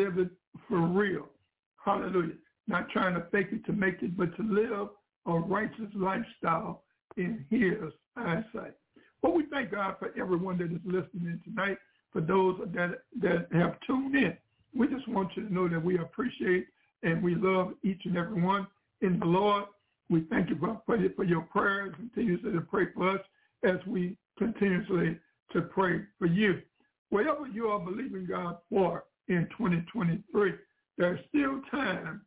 [0.00, 0.30] live it
[0.68, 1.28] for real.
[1.84, 2.34] Hallelujah.
[2.66, 4.88] Not trying to fake it to make it, but to live
[5.26, 6.82] a righteous lifestyle
[7.16, 8.74] in His eyesight.
[9.22, 11.78] Well, we thank God for everyone that is listening tonight.
[12.12, 14.36] For those that that have tuned in,
[14.74, 16.66] we just want you to know that we appreciate
[17.02, 18.66] and we love each and every one
[19.00, 19.64] in the Lord.
[20.08, 21.94] We thank you for, for, your, for your prayers.
[21.96, 23.20] Continue to pray for us
[23.62, 25.18] as we continuously
[25.52, 26.62] to pray for you.
[27.10, 30.52] Whatever you are believing God for in 2023,
[30.98, 32.20] there's still time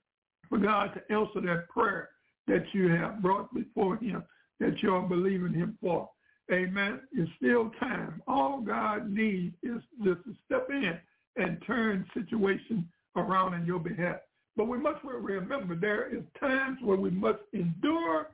[0.49, 2.09] for God to answer that prayer
[2.47, 4.23] that you have brought before him,
[4.59, 6.09] that you are believing him for.
[6.51, 7.01] Amen.
[7.11, 8.21] It's still time.
[8.27, 10.97] All God needs is just to step in
[11.35, 14.17] and turn situation around in your behalf.
[14.55, 18.29] But we must remember there is times where we must endure,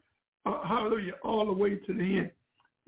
[0.45, 2.31] uh, hallelujah, all the way to the end.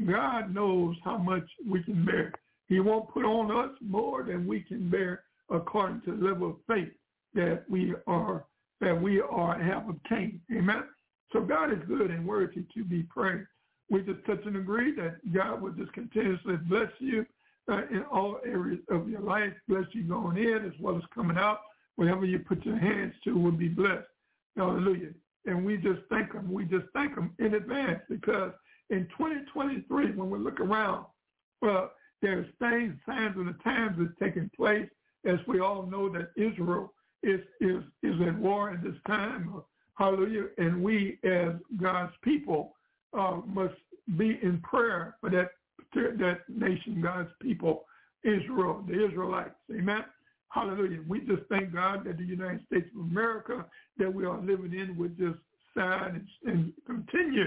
[0.10, 2.34] God knows how much we can bear.
[2.68, 6.56] He won't put on us more than we can bear according to the level of
[6.68, 6.92] faith
[7.34, 8.46] that we are
[8.80, 10.40] that we are have obtained.
[10.52, 10.84] Amen.
[11.32, 13.48] So God is good and worthy to be praised.
[13.90, 17.26] We just touch and agree that God will just continuously bless you
[17.72, 21.38] uh, in all areas of your life, bless you going in as well as coming
[21.38, 21.60] out.
[21.96, 24.08] Whatever you put your hands to will be blessed.
[24.58, 25.10] Hallelujah.
[25.46, 26.52] And we just thank him.
[26.52, 28.52] We just thank him in advance because
[28.90, 31.06] in 2023, when we look around,
[31.62, 34.88] well, there's things, signs of the times that's taking place.
[35.26, 36.94] As we all know that Israel
[37.24, 39.54] is, is, is at war at this time.
[39.96, 40.46] Hallelujah.
[40.58, 42.76] And we as God's people
[43.18, 43.76] uh, must
[44.18, 45.52] be in prayer for that,
[45.94, 47.86] that nation, God's people,
[48.24, 49.56] Israel, the Israelites.
[49.72, 50.04] Amen.
[50.50, 51.00] Hallelujah.
[51.08, 53.66] We just thank God that the United States of America
[53.98, 55.38] that we are living in would just
[55.76, 57.46] sign and, and continue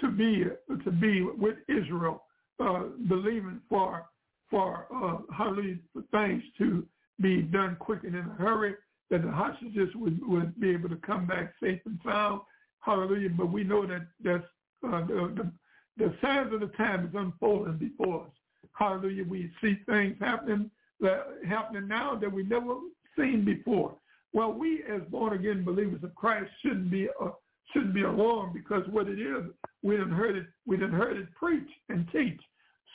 [0.00, 0.44] to be
[0.82, 2.22] to be with Israel,
[2.60, 4.06] uh, believing for
[4.50, 6.86] for uh, hallelujah for things to
[7.20, 8.74] be done quick and in a hurry,
[9.10, 12.40] that the hostages would, would be able to come back safe and sound.
[12.80, 13.30] Hallelujah.
[13.30, 14.44] But we know that that's
[14.86, 15.52] uh, the, the
[15.98, 18.32] the signs of the time is unfolding before us.
[18.74, 19.24] Hallelujah.
[19.24, 22.74] We see things happening that happening now that we never
[23.18, 23.96] seen before.
[24.32, 27.30] Well, we as born again believers of Christ shouldn't be uh,
[27.72, 29.44] shouldn't be alarmed because what it is,
[29.82, 32.40] we didn't heard it we didn't heard it preach and teach.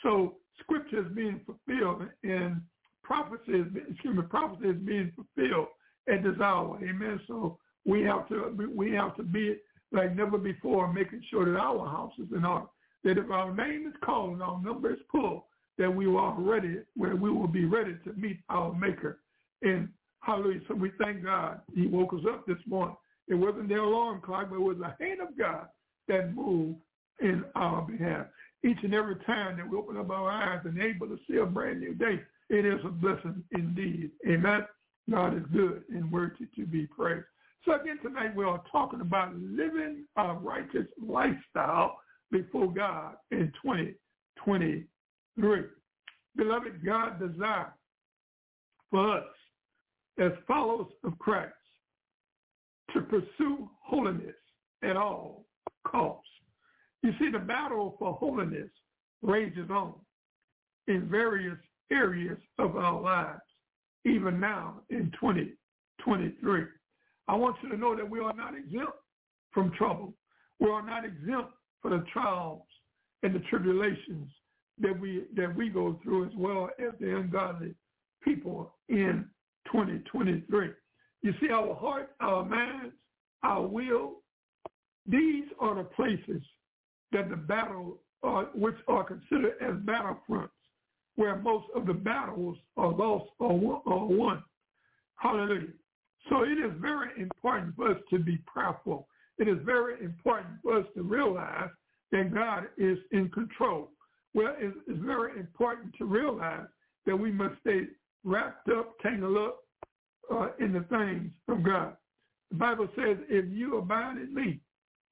[0.02, 2.60] So scripture is being fulfilled and
[3.12, 5.68] prophecy is excuse me, prophecy is being fulfilled
[6.08, 6.78] at this hour.
[6.82, 7.20] Amen.
[7.28, 9.56] So we have to we have to be
[9.92, 12.66] like never before, making sure that our house is in order.
[13.04, 15.42] That if our name is called and our number is pulled,
[15.76, 19.18] that we are ready, where we will be ready to meet our Maker.
[19.60, 19.88] And
[20.20, 20.60] hallelujah.
[20.68, 21.60] So we thank God.
[21.74, 22.96] He woke us up this morning
[23.28, 25.66] It wasn't the alarm clock, but it was the hand of God
[26.08, 26.78] that moved
[27.20, 28.26] in our behalf.
[28.64, 31.44] Each and every time that we open up our eyes and able to see a
[31.44, 32.20] brand new day,
[32.52, 34.10] it is a blessing indeed.
[34.28, 34.66] Amen.
[35.10, 37.24] God is good and worthy to be praised.
[37.64, 41.96] So again, tonight we are talking about living a righteous lifestyle
[42.30, 45.62] before God in 2023.
[46.36, 47.72] Beloved, God desires
[48.90, 49.24] for us
[50.18, 51.54] as followers of Christ
[52.92, 54.36] to pursue holiness
[54.82, 55.46] at all
[55.86, 56.28] costs.
[57.02, 58.68] You see, the battle for holiness
[59.22, 59.94] rages on
[60.88, 61.56] in various
[61.92, 63.40] areas of our lives,
[64.04, 66.62] even now in 2023.
[67.28, 68.98] I want you to know that we are not exempt
[69.52, 70.14] from trouble.
[70.58, 72.62] We are not exempt from the trials
[73.22, 74.30] and the tribulations
[74.80, 77.74] that we that we go through as well as the ungodly
[78.22, 79.26] people in
[79.70, 80.70] 2023.
[81.22, 82.94] You see, our heart, our minds,
[83.44, 84.22] our will,
[85.06, 86.42] these are the places
[87.12, 87.98] that the battle,
[88.54, 90.48] which are considered as battlefronts,
[91.16, 94.42] where most of the battles are lost or won.
[95.16, 95.68] Hallelujah.
[96.28, 99.08] So it is very important for us to be prayerful.
[99.38, 101.70] It is very important for us to realize
[102.12, 103.90] that God is in control.
[104.34, 106.66] Well, it's, very important to realize
[107.06, 107.82] that we must stay
[108.24, 109.58] wrapped up, tangled up
[110.32, 111.96] uh, in the things of God.
[112.50, 114.60] The Bible says, if you abide in me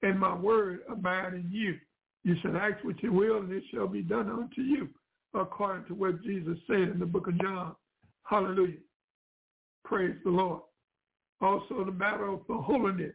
[0.02, 1.74] and my word abide in you,
[2.22, 4.88] you shall ask what you will and it shall be done unto you,
[5.34, 7.74] according to what Jesus said in the book of John.
[8.24, 8.78] Hallelujah.
[9.84, 10.62] Praise the Lord.
[11.40, 13.14] Also the battle for holiness.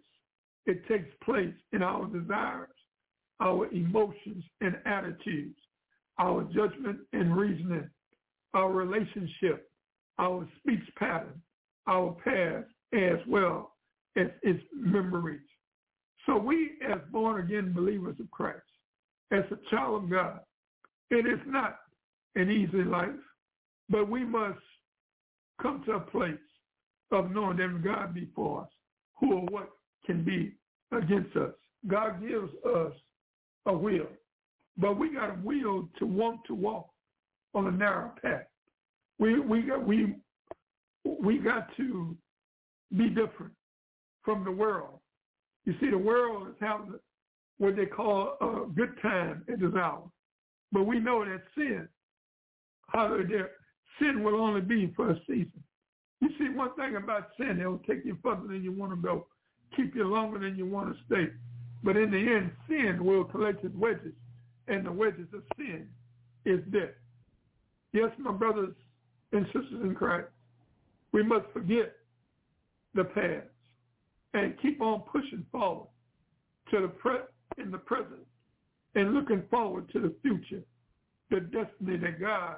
[0.66, 2.70] It takes place in our desires,
[3.40, 5.60] our emotions and attitudes,
[6.20, 7.90] our judgment and reasoning,
[8.54, 9.70] our relationship,
[10.18, 11.42] our speech pattern,
[11.88, 13.74] our past, as well
[14.18, 15.42] as its memories.
[16.26, 18.64] So we as born-again believers of Christ,
[19.32, 20.40] as a child of God,
[21.12, 21.78] it is not
[22.36, 23.10] an easy life,
[23.90, 24.60] but we must
[25.62, 26.34] come to a place
[27.12, 28.70] of knowing that God be for us,
[29.20, 29.70] who or what
[30.06, 30.54] can be
[30.92, 31.54] against us.
[31.88, 32.94] God gives us
[33.68, 34.08] a will,
[34.78, 36.90] but we got a will to want to walk
[37.54, 38.46] on a narrow path.
[39.20, 40.16] We we got we
[41.04, 42.18] we got to
[42.98, 43.54] be different
[44.24, 45.00] from the world.
[45.66, 46.96] You see, the world is having
[47.58, 50.04] what they call a good time at this hour,
[50.72, 51.88] but we know that sin,
[52.88, 53.18] how
[54.00, 55.64] sin will only be for a season.
[56.22, 59.28] You see, one thing about sin, it'll take you further than you want to go,
[59.76, 61.32] keep you longer than you want to stay.
[61.84, 64.14] But in the end, sin will collect its wedges,
[64.68, 65.88] and the wedges of sin
[66.46, 66.96] is death.
[67.94, 68.76] Yes, my brothers
[69.32, 70.28] and sisters in Christ,
[71.12, 71.96] we must forget
[72.94, 73.48] the past
[74.34, 75.88] and keep on pushing forward
[76.72, 77.18] to the pre-
[77.58, 78.26] in the present
[78.96, 80.64] and looking forward to the future,
[81.30, 82.58] the destiny that God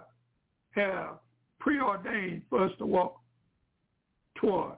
[0.78, 1.16] has
[1.60, 3.20] preordained for us to walk
[4.36, 4.78] towards.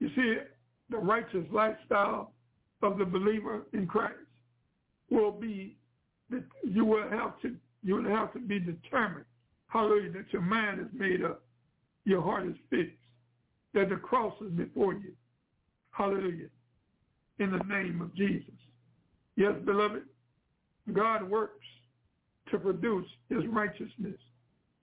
[0.00, 0.36] You see,
[0.90, 2.32] the righteous lifestyle
[2.82, 4.14] of the believer in Christ
[5.10, 5.76] will be
[6.30, 9.24] that you will have to you will have to be determined,
[9.66, 11.42] hallelujah, that your mind is made up,
[12.04, 12.96] your heart is fixed,
[13.74, 15.12] that the cross is before you.
[15.90, 16.46] Hallelujah.
[17.40, 18.54] In the name of Jesus.
[19.34, 20.04] Yes, beloved,
[20.92, 21.66] God works
[22.52, 24.18] to produce his righteousness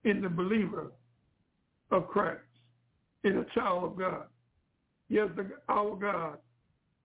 [0.04, 0.92] in the believer
[1.90, 2.40] of Christ
[3.24, 4.24] in a child of God.
[5.08, 6.38] Yes, the, our God,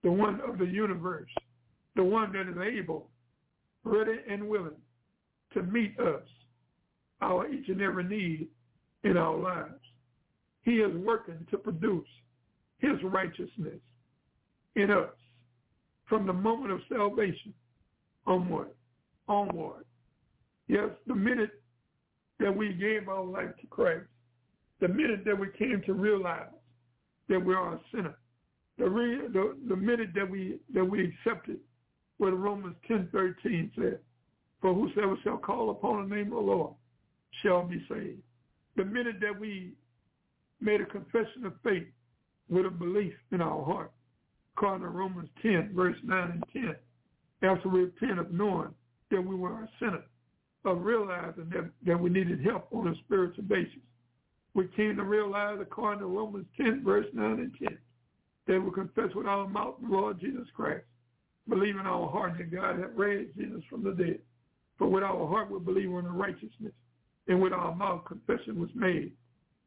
[0.02, 1.30] the one of the universe,
[1.96, 3.08] the one that is able,
[3.84, 4.70] ready and willing
[5.54, 6.22] to meet us,
[7.20, 8.48] our each and every need
[9.04, 9.72] in our lives.
[10.62, 12.06] He is working to produce
[12.78, 13.80] his righteousness
[14.74, 15.10] in us
[16.08, 17.54] from the moment of salvation
[18.26, 18.68] onward.
[19.28, 19.84] Onward.
[20.68, 21.62] Yes, the minute
[22.40, 24.06] that we gave our life to Christ,
[24.80, 26.52] the minute that we came to realize
[27.28, 28.16] that we are a sinner,
[28.78, 31.58] the, re, the, the minute that we that we accepted
[32.18, 33.98] what Romans ten thirteen said,
[34.60, 36.74] for whosoever shall call upon the name of the Lord
[37.42, 38.20] shall be saved.
[38.76, 39.72] The minute that we
[40.60, 41.86] made a confession of faith
[42.48, 43.92] with a belief in our heart,
[44.56, 46.76] according to Romans 10, verse 9 and 10,
[47.48, 48.74] after we repent of knowing
[49.10, 50.02] that we were a sinner,
[50.66, 53.80] of realizing that, that we needed help on a spiritual basis,
[54.54, 57.78] we came to realize, according to Romans 10, verse 9 and 10,
[58.48, 60.84] that we confess with our mouth the Lord Jesus Christ,
[61.48, 64.18] believe in our heart that God had raised Jesus from the dead.
[64.78, 66.72] For with our heart we believe in the righteousness,
[67.28, 69.12] and with our mouth confession was made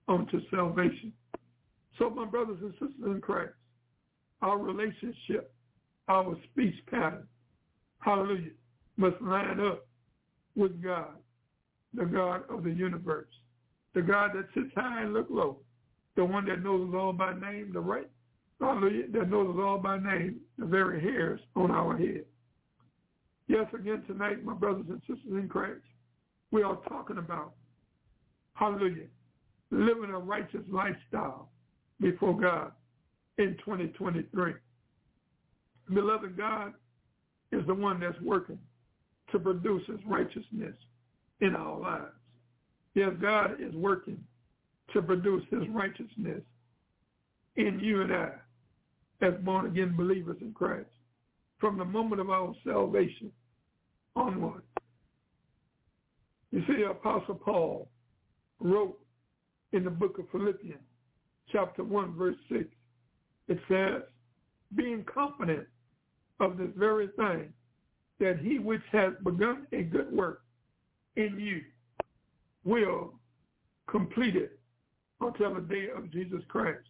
[0.07, 1.13] unto salvation.
[1.97, 3.53] So my brothers and sisters in Christ,
[4.41, 5.53] our relationship,
[6.07, 7.27] our speech pattern,
[7.99, 8.51] hallelujah,
[8.97, 9.85] must line up
[10.55, 11.15] with God,
[11.93, 13.27] the God of the universe,
[13.93, 15.57] the God that sits high and look low,
[16.15, 18.09] the one that knows us all by name, the right,
[18.59, 22.25] hallelujah, that knows us all by name, the very hairs on our head.
[23.47, 25.81] Yes, again tonight, my brothers and sisters in Christ,
[26.51, 27.53] we are talking about,
[28.53, 29.07] hallelujah,
[29.71, 31.49] living a righteous lifestyle
[31.99, 32.71] before God
[33.37, 34.53] in 2023.
[35.93, 36.73] Beloved, God
[37.51, 38.59] is the one that's working
[39.31, 40.75] to produce his righteousness
[41.41, 42.13] in our lives.
[42.95, 44.19] Yes, God is working
[44.93, 46.41] to produce his righteousness
[47.55, 48.31] in you and I
[49.21, 50.89] as born-again believers in Christ
[51.59, 53.31] from the moment of our salvation
[54.15, 54.63] onward.
[56.51, 57.89] You see, Apostle Paul
[58.59, 58.97] wrote
[59.73, 60.79] in the book of Philippians,
[61.51, 62.65] chapter 1, verse 6,
[63.49, 64.01] it says,
[64.75, 65.67] being confident
[66.39, 67.53] of this very thing,
[68.19, 70.41] that he which has begun a good work
[71.15, 71.61] in you
[72.63, 73.13] will
[73.89, 74.59] complete it
[75.21, 76.87] until the day of Jesus Christ.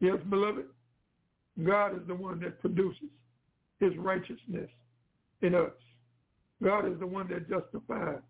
[0.00, 0.66] Yes, beloved,
[1.64, 3.08] God is the one that produces
[3.80, 4.70] his righteousness
[5.42, 5.70] in us.
[6.62, 8.20] God is the one that justifies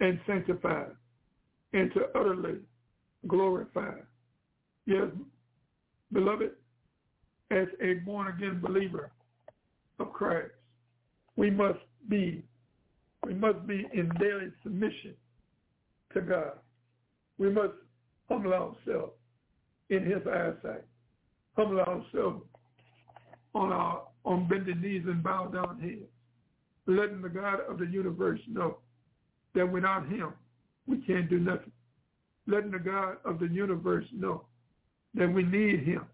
[0.00, 0.92] and sanctifies
[1.72, 2.58] and to utterly
[3.26, 3.94] glorify.
[4.86, 5.08] Yes,
[6.12, 6.50] beloved,
[7.50, 9.12] as a born-again believer
[9.98, 10.52] of Christ,
[11.36, 11.78] we must
[12.08, 12.42] be
[13.24, 15.14] we must be in daily submission
[16.12, 16.52] to God.
[17.38, 17.74] We must
[18.28, 19.12] humble ourselves
[19.90, 20.84] in his eyesight.
[21.56, 22.42] Humble ourselves
[23.54, 26.10] on our on bended knees and bow down heads,
[26.86, 28.78] letting the God of the universe know
[29.54, 30.32] that without him
[30.86, 31.72] we can't do nothing.
[32.46, 34.44] Letting the God of the universe know
[35.14, 36.06] that we need him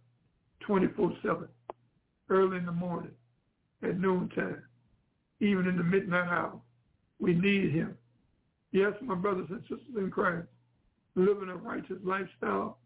[0.66, 1.46] 24-7,
[2.30, 3.12] early in the morning,
[3.82, 4.62] at noontime,
[5.41, 6.61] even in the midnight hour.
[7.18, 7.97] We need him.
[8.72, 10.47] Yes, my brothers and sisters in Christ,
[11.14, 12.78] living a righteous lifestyle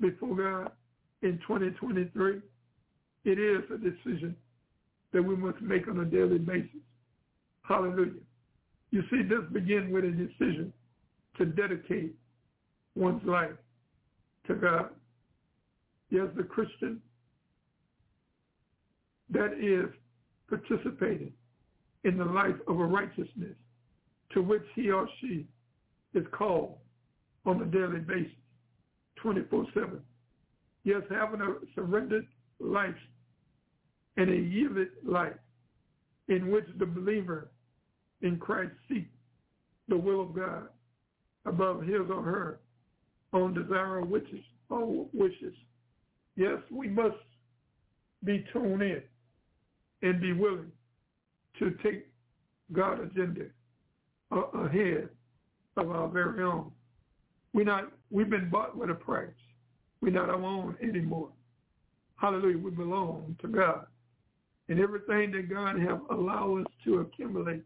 [0.00, 0.72] before God
[1.22, 2.40] in 2023,
[3.24, 4.36] it is a decision
[5.12, 6.80] that we must make on a daily basis.
[7.62, 8.12] Hallelujah.
[8.90, 10.72] You see, this begins with a decision
[11.36, 12.14] to dedicate
[12.94, 13.50] one's life
[14.46, 14.90] to God.
[16.10, 17.00] Yes, the Christian
[19.30, 19.92] that is
[20.48, 21.32] participating
[22.04, 23.56] in the life of a righteousness
[24.32, 25.46] to which he or she
[26.14, 26.74] is called
[27.46, 28.32] on a daily basis,
[29.24, 29.98] 24-7.
[30.84, 32.26] Yes, having a surrendered
[32.60, 32.94] life
[34.16, 35.32] and a yielded life
[36.28, 37.50] in which the believer
[38.22, 39.08] in Christ seeks
[39.88, 40.68] the will of God
[41.46, 42.60] above his or her
[43.32, 44.44] own desire or wishes.
[44.70, 45.54] Or wishes.
[46.36, 47.16] Yes, we must
[48.24, 49.02] be tuned in
[50.02, 50.70] and be willing
[51.58, 52.06] to take
[52.72, 53.46] God's agenda
[54.30, 55.08] uh, ahead
[55.76, 56.70] of our very own.
[57.52, 59.28] We not we've been bought with a price.
[60.00, 61.30] We're not our own anymore.
[62.16, 62.58] Hallelujah.
[62.58, 63.86] We belong to God.
[64.68, 67.62] And everything that God has allowed us to accumulate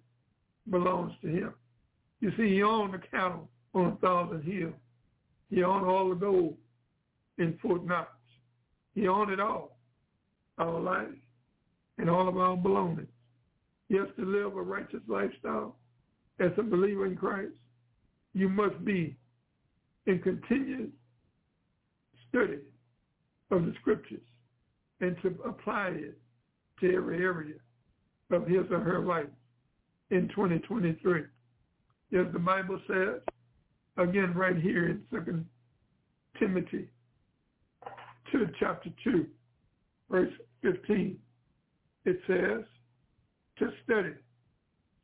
[0.70, 1.54] belongs to him.
[2.20, 4.74] You see, he owned the cattle on a thousand hills.
[5.50, 6.56] He owned all the gold
[7.38, 8.10] in Fort Knox.
[8.94, 9.76] He owned it all,
[10.58, 11.08] our life
[11.98, 13.08] and all of our belongings.
[13.92, 15.76] Yes, to live a righteous lifestyle
[16.40, 17.52] as a believer in Christ,
[18.32, 19.14] you must be
[20.06, 20.88] in continuous
[22.30, 22.60] study
[23.50, 24.22] of the scriptures
[25.02, 26.18] and to apply it
[26.80, 27.56] to every area
[28.30, 29.26] of his or her life
[30.10, 31.20] in 2023.
[32.18, 33.20] As the Bible says,
[33.98, 35.44] again right here in Second
[36.38, 36.88] Timothy
[38.32, 39.26] 2, chapter 2,
[40.10, 40.32] verse
[40.62, 41.18] 15,
[42.06, 42.64] it says,
[43.62, 44.12] to study,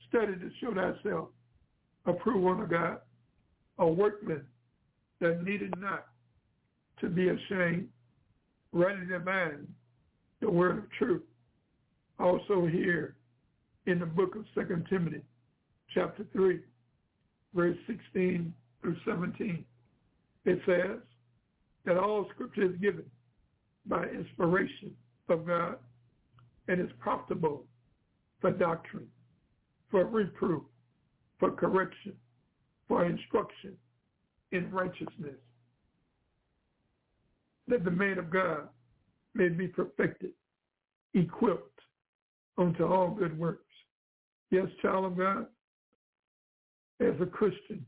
[0.08, 1.28] study to show thyself
[2.06, 2.98] approved unto God,
[3.78, 4.44] a workman
[5.20, 6.06] that needed not
[7.00, 7.88] to be ashamed,
[8.72, 9.68] ready to mind
[10.40, 11.22] the word of truth.
[12.18, 13.14] Also here
[13.86, 15.22] in the book of Second Timothy,
[15.94, 16.58] chapter 3,
[17.54, 18.52] verse 16
[18.82, 19.64] through 17,
[20.46, 20.98] it says
[21.84, 23.04] that all scripture is given
[23.86, 24.90] by inspiration
[25.28, 25.76] of God
[26.66, 27.64] and is profitable
[28.40, 29.06] for doctrine,
[29.90, 30.62] for reproof,
[31.38, 32.12] for correction,
[32.86, 33.74] for instruction
[34.52, 35.36] in righteousness,
[37.66, 38.68] that the man of God
[39.34, 40.30] may be perfected,
[41.14, 41.80] equipped
[42.56, 43.64] unto all good works.
[44.50, 45.46] Yes, child of God,
[47.00, 47.84] as a Christian,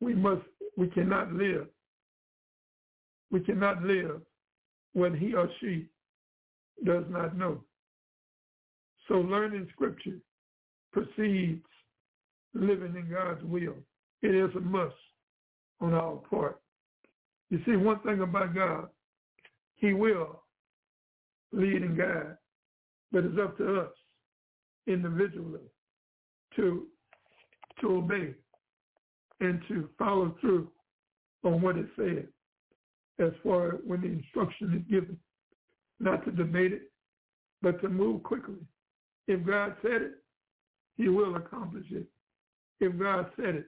[0.00, 0.42] we must,
[0.76, 1.66] we cannot live.
[3.30, 4.20] We cannot live
[4.92, 5.86] when he or she
[6.84, 7.62] does not know.
[9.12, 10.16] So learning scripture
[10.90, 11.66] precedes
[12.54, 13.74] living in God's will.
[14.22, 14.94] It is a must
[15.82, 16.62] on our part.
[17.50, 18.88] You see, one thing about God,
[19.76, 20.42] he will
[21.52, 22.38] lead and guide,
[23.12, 23.90] but it's up to us
[24.86, 25.60] individually
[26.56, 26.86] to
[27.82, 28.34] to obey
[29.40, 30.68] and to follow through
[31.44, 32.28] on what it said
[33.18, 35.18] as far as when the instruction is given.
[36.00, 36.90] Not to debate it,
[37.60, 38.54] but to move quickly.
[39.28, 40.12] If God said it,
[40.96, 42.06] he will accomplish it.
[42.80, 43.66] If God said it,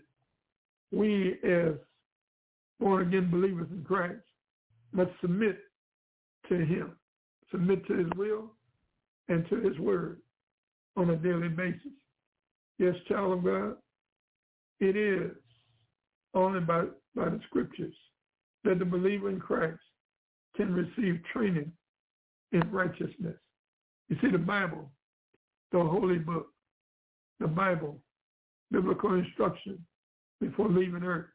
[0.93, 1.75] we as
[2.81, 4.21] born-again believers in Christ
[4.93, 5.59] must submit
[6.49, 6.93] to him,
[7.51, 8.51] submit to his will
[9.29, 10.21] and to his word
[10.97, 11.93] on a daily basis.
[12.79, 13.77] Yes, child of God,
[14.81, 15.31] it is
[16.35, 16.85] only by,
[17.15, 17.95] by the scriptures
[18.65, 19.79] that the believer in Christ
[20.57, 21.71] can receive training
[22.53, 23.37] in righteousness.
[24.09, 24.91] You see, the Bible,
[25.75, 26.47] the holy book,
[27.41, 27.99] the Bible,
[28.71, 29.77] biblical instruction
[30.41, 31.27] before leaving earth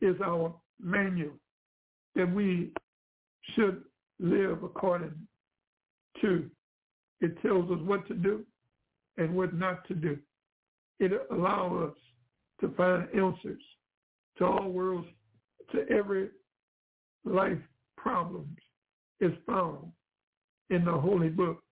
[0.00, 1.34] is our manual
[2.16, 2.72] that we
[3.54, 3.82] should
[4.18, 5.14] live according
[6.20, 6.50] to.
[7.20, 8.44] It tells us what to do
[9.16, 10.18] and what not to do.
[10.98, 11.96] It allows us
[12.62, 13.62] to find answers
[14.38, 15.06] to all worlds,
[15.70, 16.30] to every
[17.24, 17.58] life
[17.96, 18.58] problems
[19.20, 19.92] is found
[20.70, 21.62] in the holy book.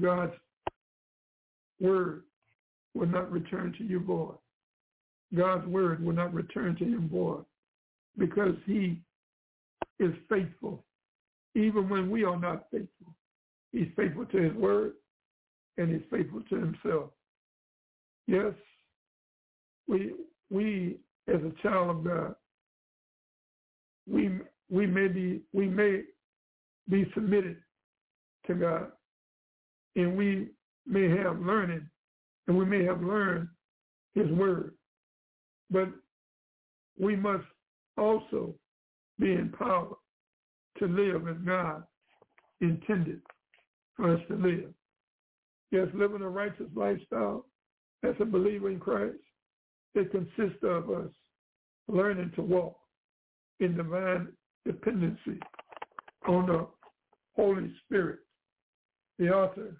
[0.00, 0.32] God's
[1.80, 2.22] word
[2.94, 4.36] will not return to you void.
[5.34, 7.44] God's word will not return to him void
[8.18, 9.00] because he
[9.98, 10.84] is faithful.
[11.54, 13.14] Even when we are not faithful,
[13.72, 14.92] he's faithful to his word
[15.78, 17.10] and he's faithful to himself.
[18.26, 18.52] Yes,
[19.88, 20.12] we
[20.50, 22.34] we as a child of God,
[24.08, 24.30] we
[24.68, 26.02] we may be we may
[26.88, 27.56] be submitted
[28.46, 28.88] to God,
[29.96, 30.48] and we
[30.86, 31.88] may have learning,
[32.46, 33.48] and we may have learned
[34.14, 34.72] His word,
[35.70, 35.88] but
[36.98, 37.44] we must
[37.96, 38.54] also
[39.18, 39.96] be empowered
[40.78, 41.82] to live as God
[42.60, 43.20] intended
[43.96, 44.72] for us to live.
[45.70, 47.46] Yes, living a righteous lifestyle
[48.02, 49.18] as a believer in Christ,
[49.94, 51.10] it consists of us
[51.88, 52.76] learning to walk
[53.60, 54.28] in divine
[54.64, 55.38] dependency
[56.26, 56.66] on the
[57.36, 58.20] Holy Spirit,
[59.18, 59.76] the author,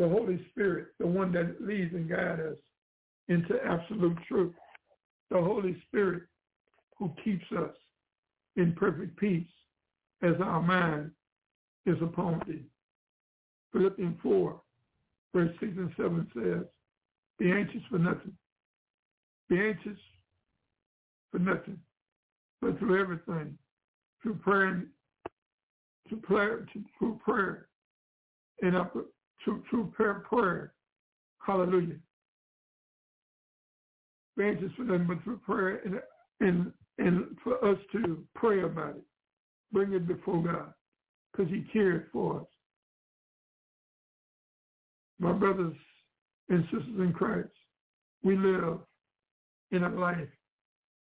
[0.00, 2.56] the Holy Spirit, the one that leads and guides us
[3.28, 4.54] into absolute truth.
[5.30, 6.22] The Holy Spirit
[6.96, 7.74] who keeps us
[8.56, 9.46] in perfect peace
[10.22, 11.10] as our mind
[11.84, 12.64] is upon thee.
[13.72, 14.60] Philippians 4,
[15.34, 16.66] verse 6 and 7 says,
[17.38, 18.32] Be anxious for nothing.
[19.50, 20.00] Be anxious
[21.30, 21.78] for nothing,
[22.62, 23.56] but through everything,
[24.22, 24.82] through prayer,
[26.08, 26.66] to prayer,
[26.98, 27.68] through prayer,
[28.62, 28.96] and up
[29.44, 30.72] through prayer, prayer.
[31.38, 31.96] Hallelujah.
[34.40, 36.00] Anxious for nothing, but through prayer and
[36.40, 39.02] and and for us to pray about it,
[39.72, 40.72] bring it before God,
[41.32, 42.46] because He cares for us.
[45.18, 45.76] My brothers
[46.48, 47.48] and sisters in Christ,
[48.22, 48.78] we live
[49.72, 50.28] in a life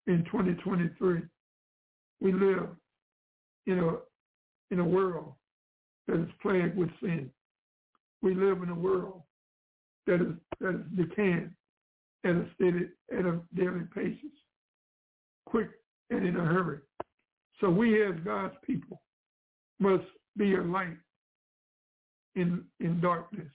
[0.07, 1.23] in 2023.
[2.21, 2.69] We live
[3.67, 3.97] in a
[4.71, 5.35] in a world
[6.07, 7.31] that is plagued with sin.
[8.25, 9.21] We live in a world
[10.07, 11.55] that is that is decaying
[12.25, 14.17] at a steady at a daily pace,
[15.45, 15.69] quick
[16.09, 16.79] and in a hurry.
[17.61, 19.03] So we as God's people
[19.79, 20.05] must
[20.39, 20.97] be a light
[22.35, 23.53] in in darkness.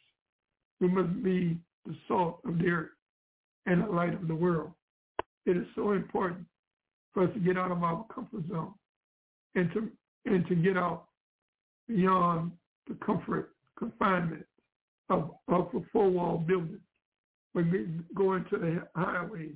[0.79, 1.57] We must be
[1.87, 2.91] the salt of the earth
[3.65, 4.71] and the light of the world.
[5.47, 6.45] It is so important
[7.15, 8.75] for us to get out of our comfort zone
[9.55, 9.89] and to
[10.25, 11.05] and to get out
[11.87, 12.51] beyond
[12.87, 14.45] the comfort confinement
[15.09, 16.79] of, of a four-wall building.
[17.53, 19.55] When we go into the highways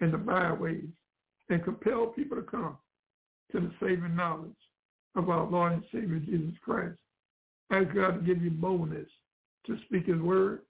[0.00, 0.84] and the byways
[1.48, 2.76] and compel people to come
[3.52, 4.50] to the saving knowledge
[5.16, 6.96] of our Lord and Savior Jesus Christ.
[7.70, 9.08] Ask God to give you boldness
[9.66, 10.60] to speak his word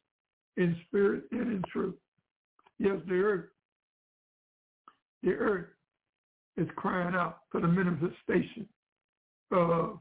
[0.57, 1.95] in spirit and in truth.
[2.79, 3.47] Yes, the earth,
[5.23, 5.67] the earth
[6.57, 8.67] is crying out for the manifestation
[9.51, 9.99] of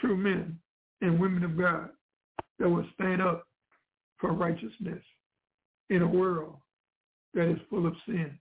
[0.00, 0.58] true men
[1.00, 1.90] and women of God
[2.58, 3.44] that will stand up
[4.18, 5.02] for righteousness
[5.90, 6.56] in a world
[7.34, 8.38] that is full of sin.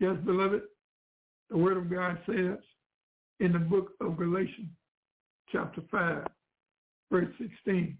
[0.00, 0.62] Yes, beloved,
[1.50, 2.58] the word of God says
[3.40, 4.68] in the book of Galatians,
[5.50, 6.26] chapter 5,
[7.10, 7.96] verse 16,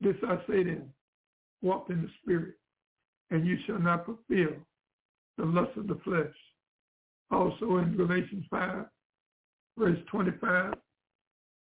[0.00, 0.88] this I say then,
[1.62, 2.54] walk in the spirit,
[3.30, 4.54] and you shall not fulfill
[5.36, 6.34] the lust of the flesh.
[7.30, 8.84] Also in Galatians 5,
[9.76, 10.74] verse 25,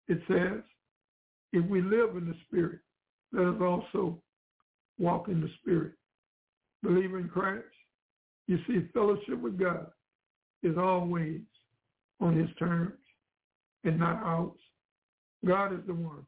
[0.09, 0.62] it says,
[1.53, 2.80] if we live in the Spirit,
[3.37, 4.18] let us also
[4.99, 5.93] walk in the Spirit.
[6.82, 7.64] Believe in Christ.
[8.47, 9.89] You see, fellowship with God
[10.62, 11.41] is always
[12.20, 12.95] on his terms
[13.84, 14.53] and not ours.
[15.47, 16.24] God is the one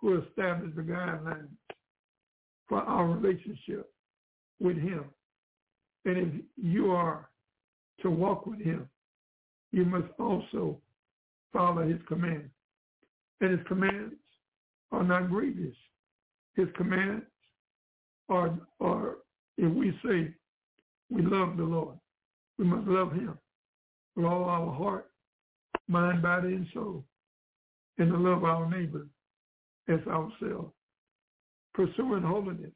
[0.00, 1.48] who established the guidelines
[2.68, 3.92] for our relationship
[4.60, 5.04] with him.
[6.04, 7.28] And if you are
[8.00, 8.88] to walk with him,
[9.72, 10.80] you must also
[11.52, 12.50] follow his commands.
[13.40, 14.14] And his commands
[14.92, 15.74] are not grievous.
[16.56, 17.24] His commands
[18.28, 19.16] are, are
[19.56, 20.34] if we say
[21.10, 21.98] we love the Lord,
[22.58, 23.38] we must love him
[24.16, 25.10] with all our heart,
[25.88, 27.04] mind, body, and soul,
[27.98, 29.06] and to love our neighbor
[29.88, 30.72] as ourselves.
[31.74, 32.72] Pursuing holiness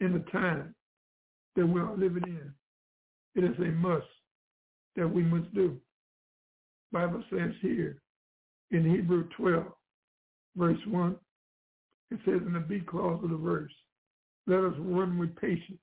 [0.00, 0.74] in the time
[1.56, 2.52] that we are living in,
[3.34, 4.06] it is a must
[4.96, 5.78] that we must do.
[6.92, 7.98] Bible says here
[8.70, 9.64] in Hebrew 12,
[10.56, 11.16] verse 1,
[12.12, 13.72] it says in the B clause of the verse,
[14.46, 15.78] let us run with patience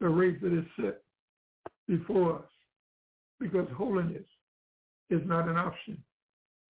[0.00, 1.02] the race that is set
[1.86, 2.48] before us
[3.38, 4.24] because holiness
[5.10, 5.96] is not an option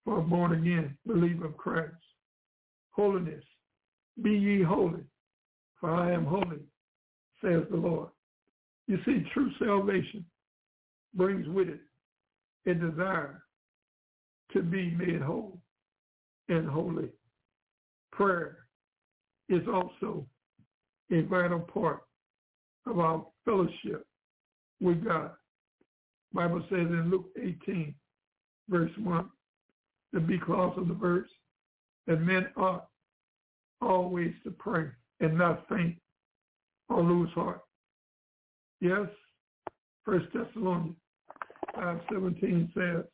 [0.05, 1.93] for a born again believer of Christ.
[2.91, 3.43] Holiness,
[4.21, 5.03] be ye holy,
[5.79, 6.59] for I am holy,
[7.41, 8.09] says the Lord.
[8.87, 10.25] You see, true salvation
[11.15, 11.79] brings with it
[12.67, 13.43] a desire
[14.51, 15.57] to be made whole
[16.49, 17.09] and holy.
[18.11, 18.62] Prayer
[19.49, 20.25] is also
[21.11, 22.01] a vital part
[22.85, 24.05] of our fellowship
[24.81, 25.31] with God.
[26.33, 27.93] Bible says in Luke 18,
[28.69, 29.29] verse 1,
[30.13, 31.29] the B of the verse,
[32.07, 32.87] that men ought
[33.81, 34.87] always to pray
[35.19, 35.95] and not faint
[36.89, 37.61] or lose heart.
[38.81, 39.07] Yes,
[40.03, 40.95] First Thessalonians
[41.77, 43.05] 5.17 says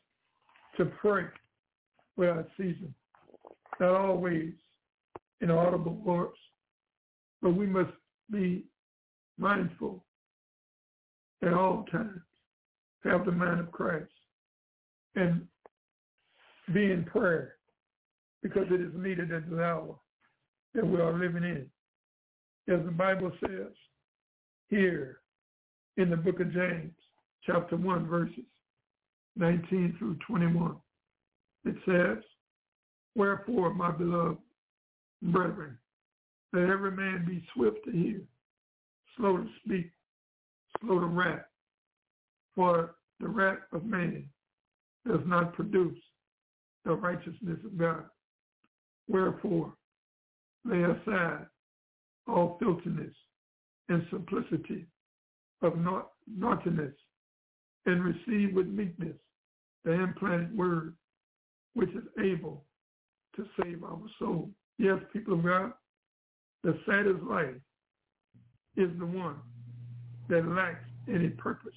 [0.77, 1.25] to pray
[2.17, 2.93] without ceasing,
[3.79, 4.53] not always
[5.41, 6.29] in audible voice,
[7.41, 7.91] but we must
[8.31, 8.65] be
[9.37, 10.03] mindful
[11.41, 12.21] at all times,
[13.03, 14.11] have the mind of Christ,
[15.15, 15.47] and
[16.73, 17.55] be in prayer
[18.43, 19.95] because it is needed at the hour
[20.73, 21.65] that we are living in.
[22.73, 23.71] As the Bible says
[24.69, 25.19] here
[25.97, 26.93] in the book of James,
[27.45, 28.45] chapter 1, verses
[29.35, 30.75] 19 through 21,
[31.65, 32.23] it says,
[33.15, 34.37] Wherefore, my beloved
[35.21, 35.77] brethren,
[36.53, 38.21] let every man be swift to hear,
[39.17, 39.91] slow to speak,
[40.81, 41.45] slow to wrath.
[42.55, 44.25] For the wrath of man
[45.07, 45.97] does not produce
[46.85, 48.05] the righteousness of God.
[49.07, 49.73] Wherefore,
[50.65, 51.45] lay aside
[52.27, 53.13] all filthiness
[53.89, 54.85] and simplicity
[55.61, 55.73] of
[56.27, 56.93] naughtiness
[57.85, 59.17] and receive with meekness
[59.83, 60.95] the implanted word
[61.73, 62.65] which is able
[63.35, 64.49] to save our soul.
[64.79, 65.73] Yes, people of God,
[66.63, 67.53] the saddest life
[68.77, 69.35] is the one
[70.29, 71.73] that lacks any purpose.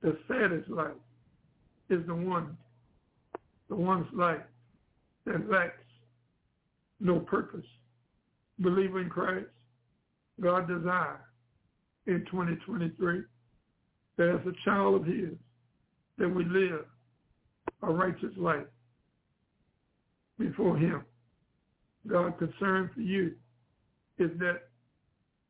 [0.00, 0.92] The saddest life
[1.90, 2.56] is the one,
[3.68, 4.42] the one's life
[5.26, 5.74] that lacks
[7.00, 7.66] no purpose.
[8.60, 9.46] Believe in Christ,
[10.40, 11.18] God desires
[12.06, 13.22] in 2023
[14.18, 15.30] that as a child of his,
[16.18, 16.84] that we live
[17.82, 18.66] a righteous life
[20.38, 21.02] before him.
[22.08, 23.32] God concern for you
[24.18, 24.62] is that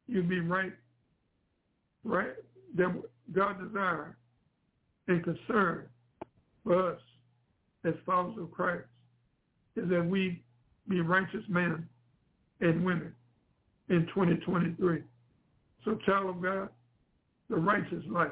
[0.07, 0.72] you be right,
[2.05, 2.32] right,
[2.76, 4.16] that God desire
[5.09, 5.88] and concern
[6.64, 7.00] for us
[7.84, 8.84] as followers of Christ
[9.76, 10.42] is that we
[10.88, 11.86] be righteous men
[12.61, 13.12] and women
[13.88, 15.03] in 2023.
[15.84, 16.68] So child of God,
[17.48, 18.30] the righteous life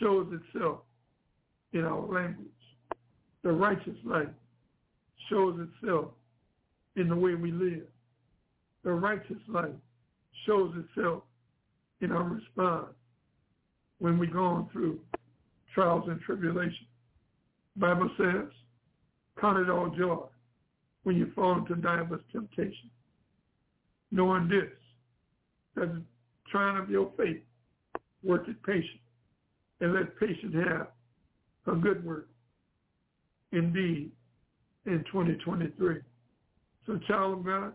[0.00, 0.80] shows itself
[1.72, 2.46] in our language.
[3.42, 4.28] The righteous life
[5.28, 6.06] shows itself
[6.96, 7.86] in the way we live.
[8.84, 9.74] The righteous life
[10.46, 11.22] shows itself
[12.00, 12.94] in our response
[13.98, 15.00] when we're going through
[15.74, 16.88] trials and tribulations.
[17.76, 18.48] Bible says,
[19.40, 20.24] count it all joy
[21.02, 22.90] when you fall into diverse temptation,
[24.10, 24.70] knowing this,
[25.74, 26.02] that the
[26.50, 27.42] trying of your faith
[28.22, 29.00] worketh patience,
[29.80, 30.88] and let patience have
[31.66, 32.28] a good work
[33.52, 34.10] indeed
[34.86, 36.00] in 2023.
[36.86, 37.72] So child of God,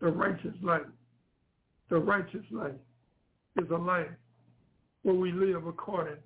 [0.00, 0.82] the righteous life,
[1.90, 2.72] the righteous life
[3.60, 4.08] is a life
[5.02, 6.16] where we live according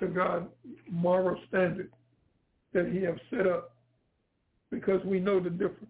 [0.00, 0.46] to God's
[0.90, 1.90] moral standard
[2.72, 3.74] that he has set up
[4.70, 5.86] because we know the difference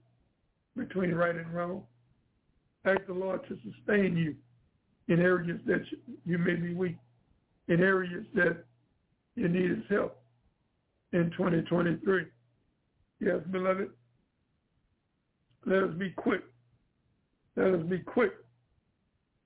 [0.76, 1.82] between right and wrong.
[2.84, 4.36] Ask the Lord to sustain you
[5.12, 5.82] in areas that
[6.24, 6.96] you may be weak,
[7.66, 8.64] in areas that
[9.34, 10.22] you need his help
[11.12, 12.26] in 2023.
[13.20, 13.90] Yes, beloved,
[15.66, 16.42] Let us be quick.
[17.56, 18.32] Let us be quick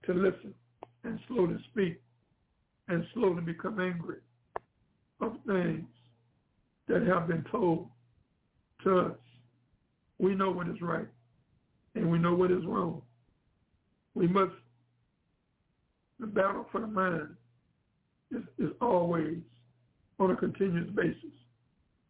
[0.07, 0.55] to listen
[1.05, 2.01] and slow to speak
[2.89, 4.19] and slow to become angry
[5.21, 5.87] of things
[6.89, 7.89] that have been told
[8.85, 9.17] to us.
[10.19, 11.09] We know what is right
[11.95, 13.03] and we know what is wrong.
[14.15, 14.53] We must,
[16.21, 17.29] the battle for the mind
[18.31, 19.39] is, is always
[20.19, 21.17] on a continuous basis.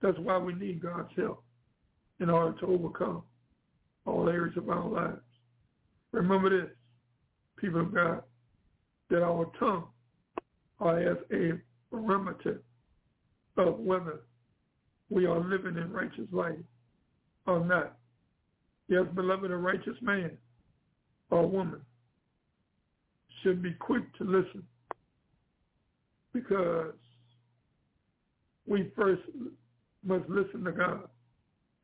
[0.01, 1.45] That's why we need God's help
[2.21, 3.23] in order to overcome
[4.07, 5.21] all areas of our lives.
[6.13, 6.71] Remember this,
[7.57, 8.23] people of God,
[9.11, 9.85] that our tongue
[10.81, 11.53] are as a
[11.91, 12.63] barometer
[13.57, 14.21] of whether
[15.11, 16.57] we are living in righteous life
[17.47, 17.97] or not.
[18.89, 20.33] Yes, beloved, a righteous man
[21.31, 21.81] or woman
[23.43, 24.63] should be quick to listen
[26.33, 26.95] because
[28.67, 29.23] we first
[30.05, 31.09] must listen to God,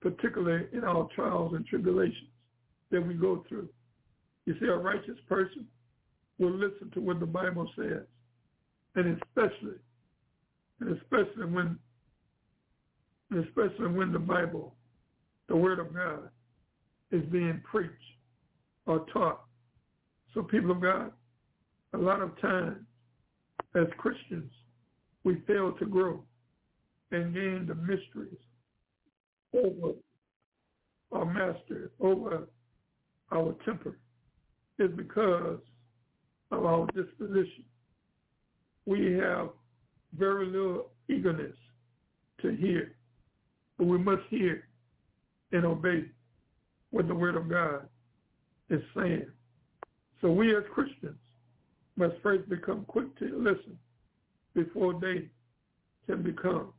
[0.00, 2.30] particularly in our trials and tribulations
[2.90, 3.68] that we go through.
[4.46, 5.66] You see, a righteous person
[6.38, 8.04] will listen to what the Bible says,
[8.94, 9.76] and especially,
[10.80, 11.78] and especially when,
[13.30, 14.74] and especially when the Bible,
[15.48, 16.30] the Word of God,
[17.10, 17.92] is being preached
[18.86, 19.42] or taught.
[20.34, 21.10] So people of God,
[21.94, 22.78] a lot of times
[23.74, 24.50] as Christians,
[25.24, 26.22] we fail to grow
[27.10, 28.38] and gain the mysteries
[29.54, 29.94] over
[31.12, 32.48] our master, over
[33.32, 33.98] our temper,
[34.78, 35.58] is because
[36.50, 37.64] of our disposition.
[38.86, 39.50] We have
[40.16, 41.56] very little eagerness
[42.42, 42.94] to hear,
[43.76, 44.64] but we must hear
[45.52, 46.04] and obey
[46.90, 47.88] what the Word of God
[48.70, 49.26] is saying.
[50.20, 51.18] So we as Christians
[51.96, 53.78] must first become quick to listen
[54.54, 55.28] before they
[56.06, 56.72] can become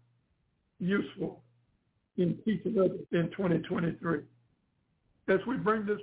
[0.79, 1.41] useful
[2.19, 2.75] in teaching
[3.11, 4.19] in 2023.
[5.29, 6.01] As we bring this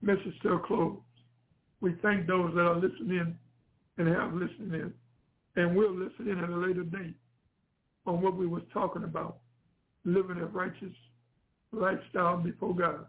[0.00, 0.96] message to a close,
[1.80, 3.36] we thank those that are listening
[3.98, 4.92] and have listened in
[5.56, 7.14] and will listen in at a later date
[8.06, 9.38] on what we was talking about,
[10.04, 10.94] living a righteous
[11.72, 13.04] lifestyle before God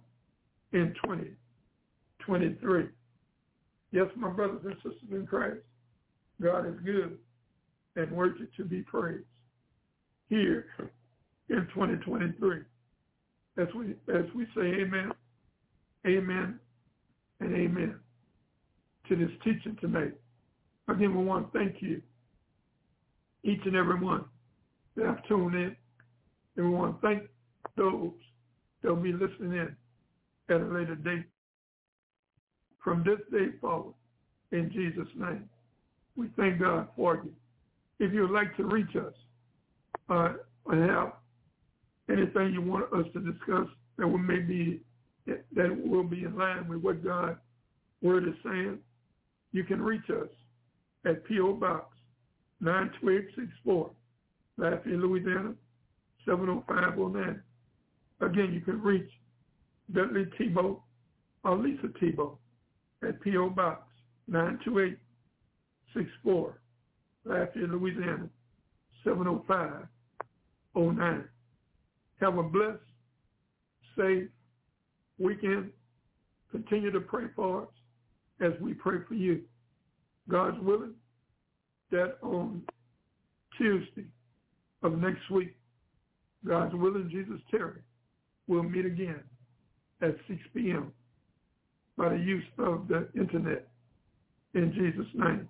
[0.73, 2.89] in 2023.
[3.91, 5.59] Yes, my brothers and sisters in Christ,
[6.41, 7.17] God is good
[7.95, 9.23] and worthy to be praised
[10.29, 10.65] here
[11.51, 12.59] in 2023.
[13.57, 15.11] As we as we say amen,
[16.07, 16.59] amen,
[17.41, 17.95] and amen
[19.09, 20.13] to this teaching tonight.
[20.87, 22.01] Again, we want to thank you,
[23.43, 24.23] each and every one
[24.95, 25.75] that have tuned in.
[26.55, 27.23] And we want to thank
[27.75, 28.11] those
[28.81, 29.75] that will be listening in
[30.49, 31.25] at a later date.
[32.83, 33.93] From this day forward,
[34.51, 35.47] in Jesus' name,
[36.15, 37.31] we thank God for you.
[37.99, 39.13] If you would like to reach us
[40.09, 40.33] uh,
[40.67, 41.13] and have
[42.09, 44.81] anything you want us to discuss that will may be
[45.25, 47.37] that will be in line with what God's
[48.01, 48.79] word is saying,
[49.51, 50.27] you can reach us
[51.05, 51.53] at P.O.
[51.53, 51.95] Box
[52.61, 53.91] 92864,
[54.57, 55.53] Lafayette, Louisiana
[56.25, 57.41] 70509.
[58.21, 59.09] Again, you can reach
[59.89, 60.81] Bentley Thibeaux
[61.43, 62.37] or Lisa Thibeaux
[63.07, 63.49] at P.O.
[63.49, 63.83] Box
[64.27, 66.57] 92864,
[67.25, 68.27] Lafayette, Louisiana
[69.03, 71.27] 70509.
[72.21, 72.77] Have a blessed,
[73.97, 74.27] safe
[75.17, 75.71] weekend.
[76.51, 77.67] Continue to pray for us
[78.41, 79.41] as we pray for you.
[80.29, 80.93] God's willing
[81.91, 82.61] that on
[83.57, 84.05] Tuesday
[84.83, 85.55] of next week,
[86.47, 87.81] God's willing, Jesus Terry,
[88.47, 89.21] we'll meet again
[90.01, 90.91] at 6 p.m.
[91.97, 93.67] by the use of the internet
[94.53, 95.49] in Jesus' name.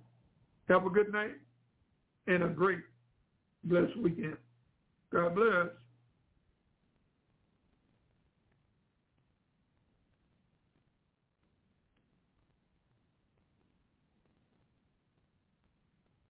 [0.69, 1.35] Have a good night
[2.27, 2.79] and a great
[3.65, 4.37] blessed weekend.
[5.11, 5.67] God bless.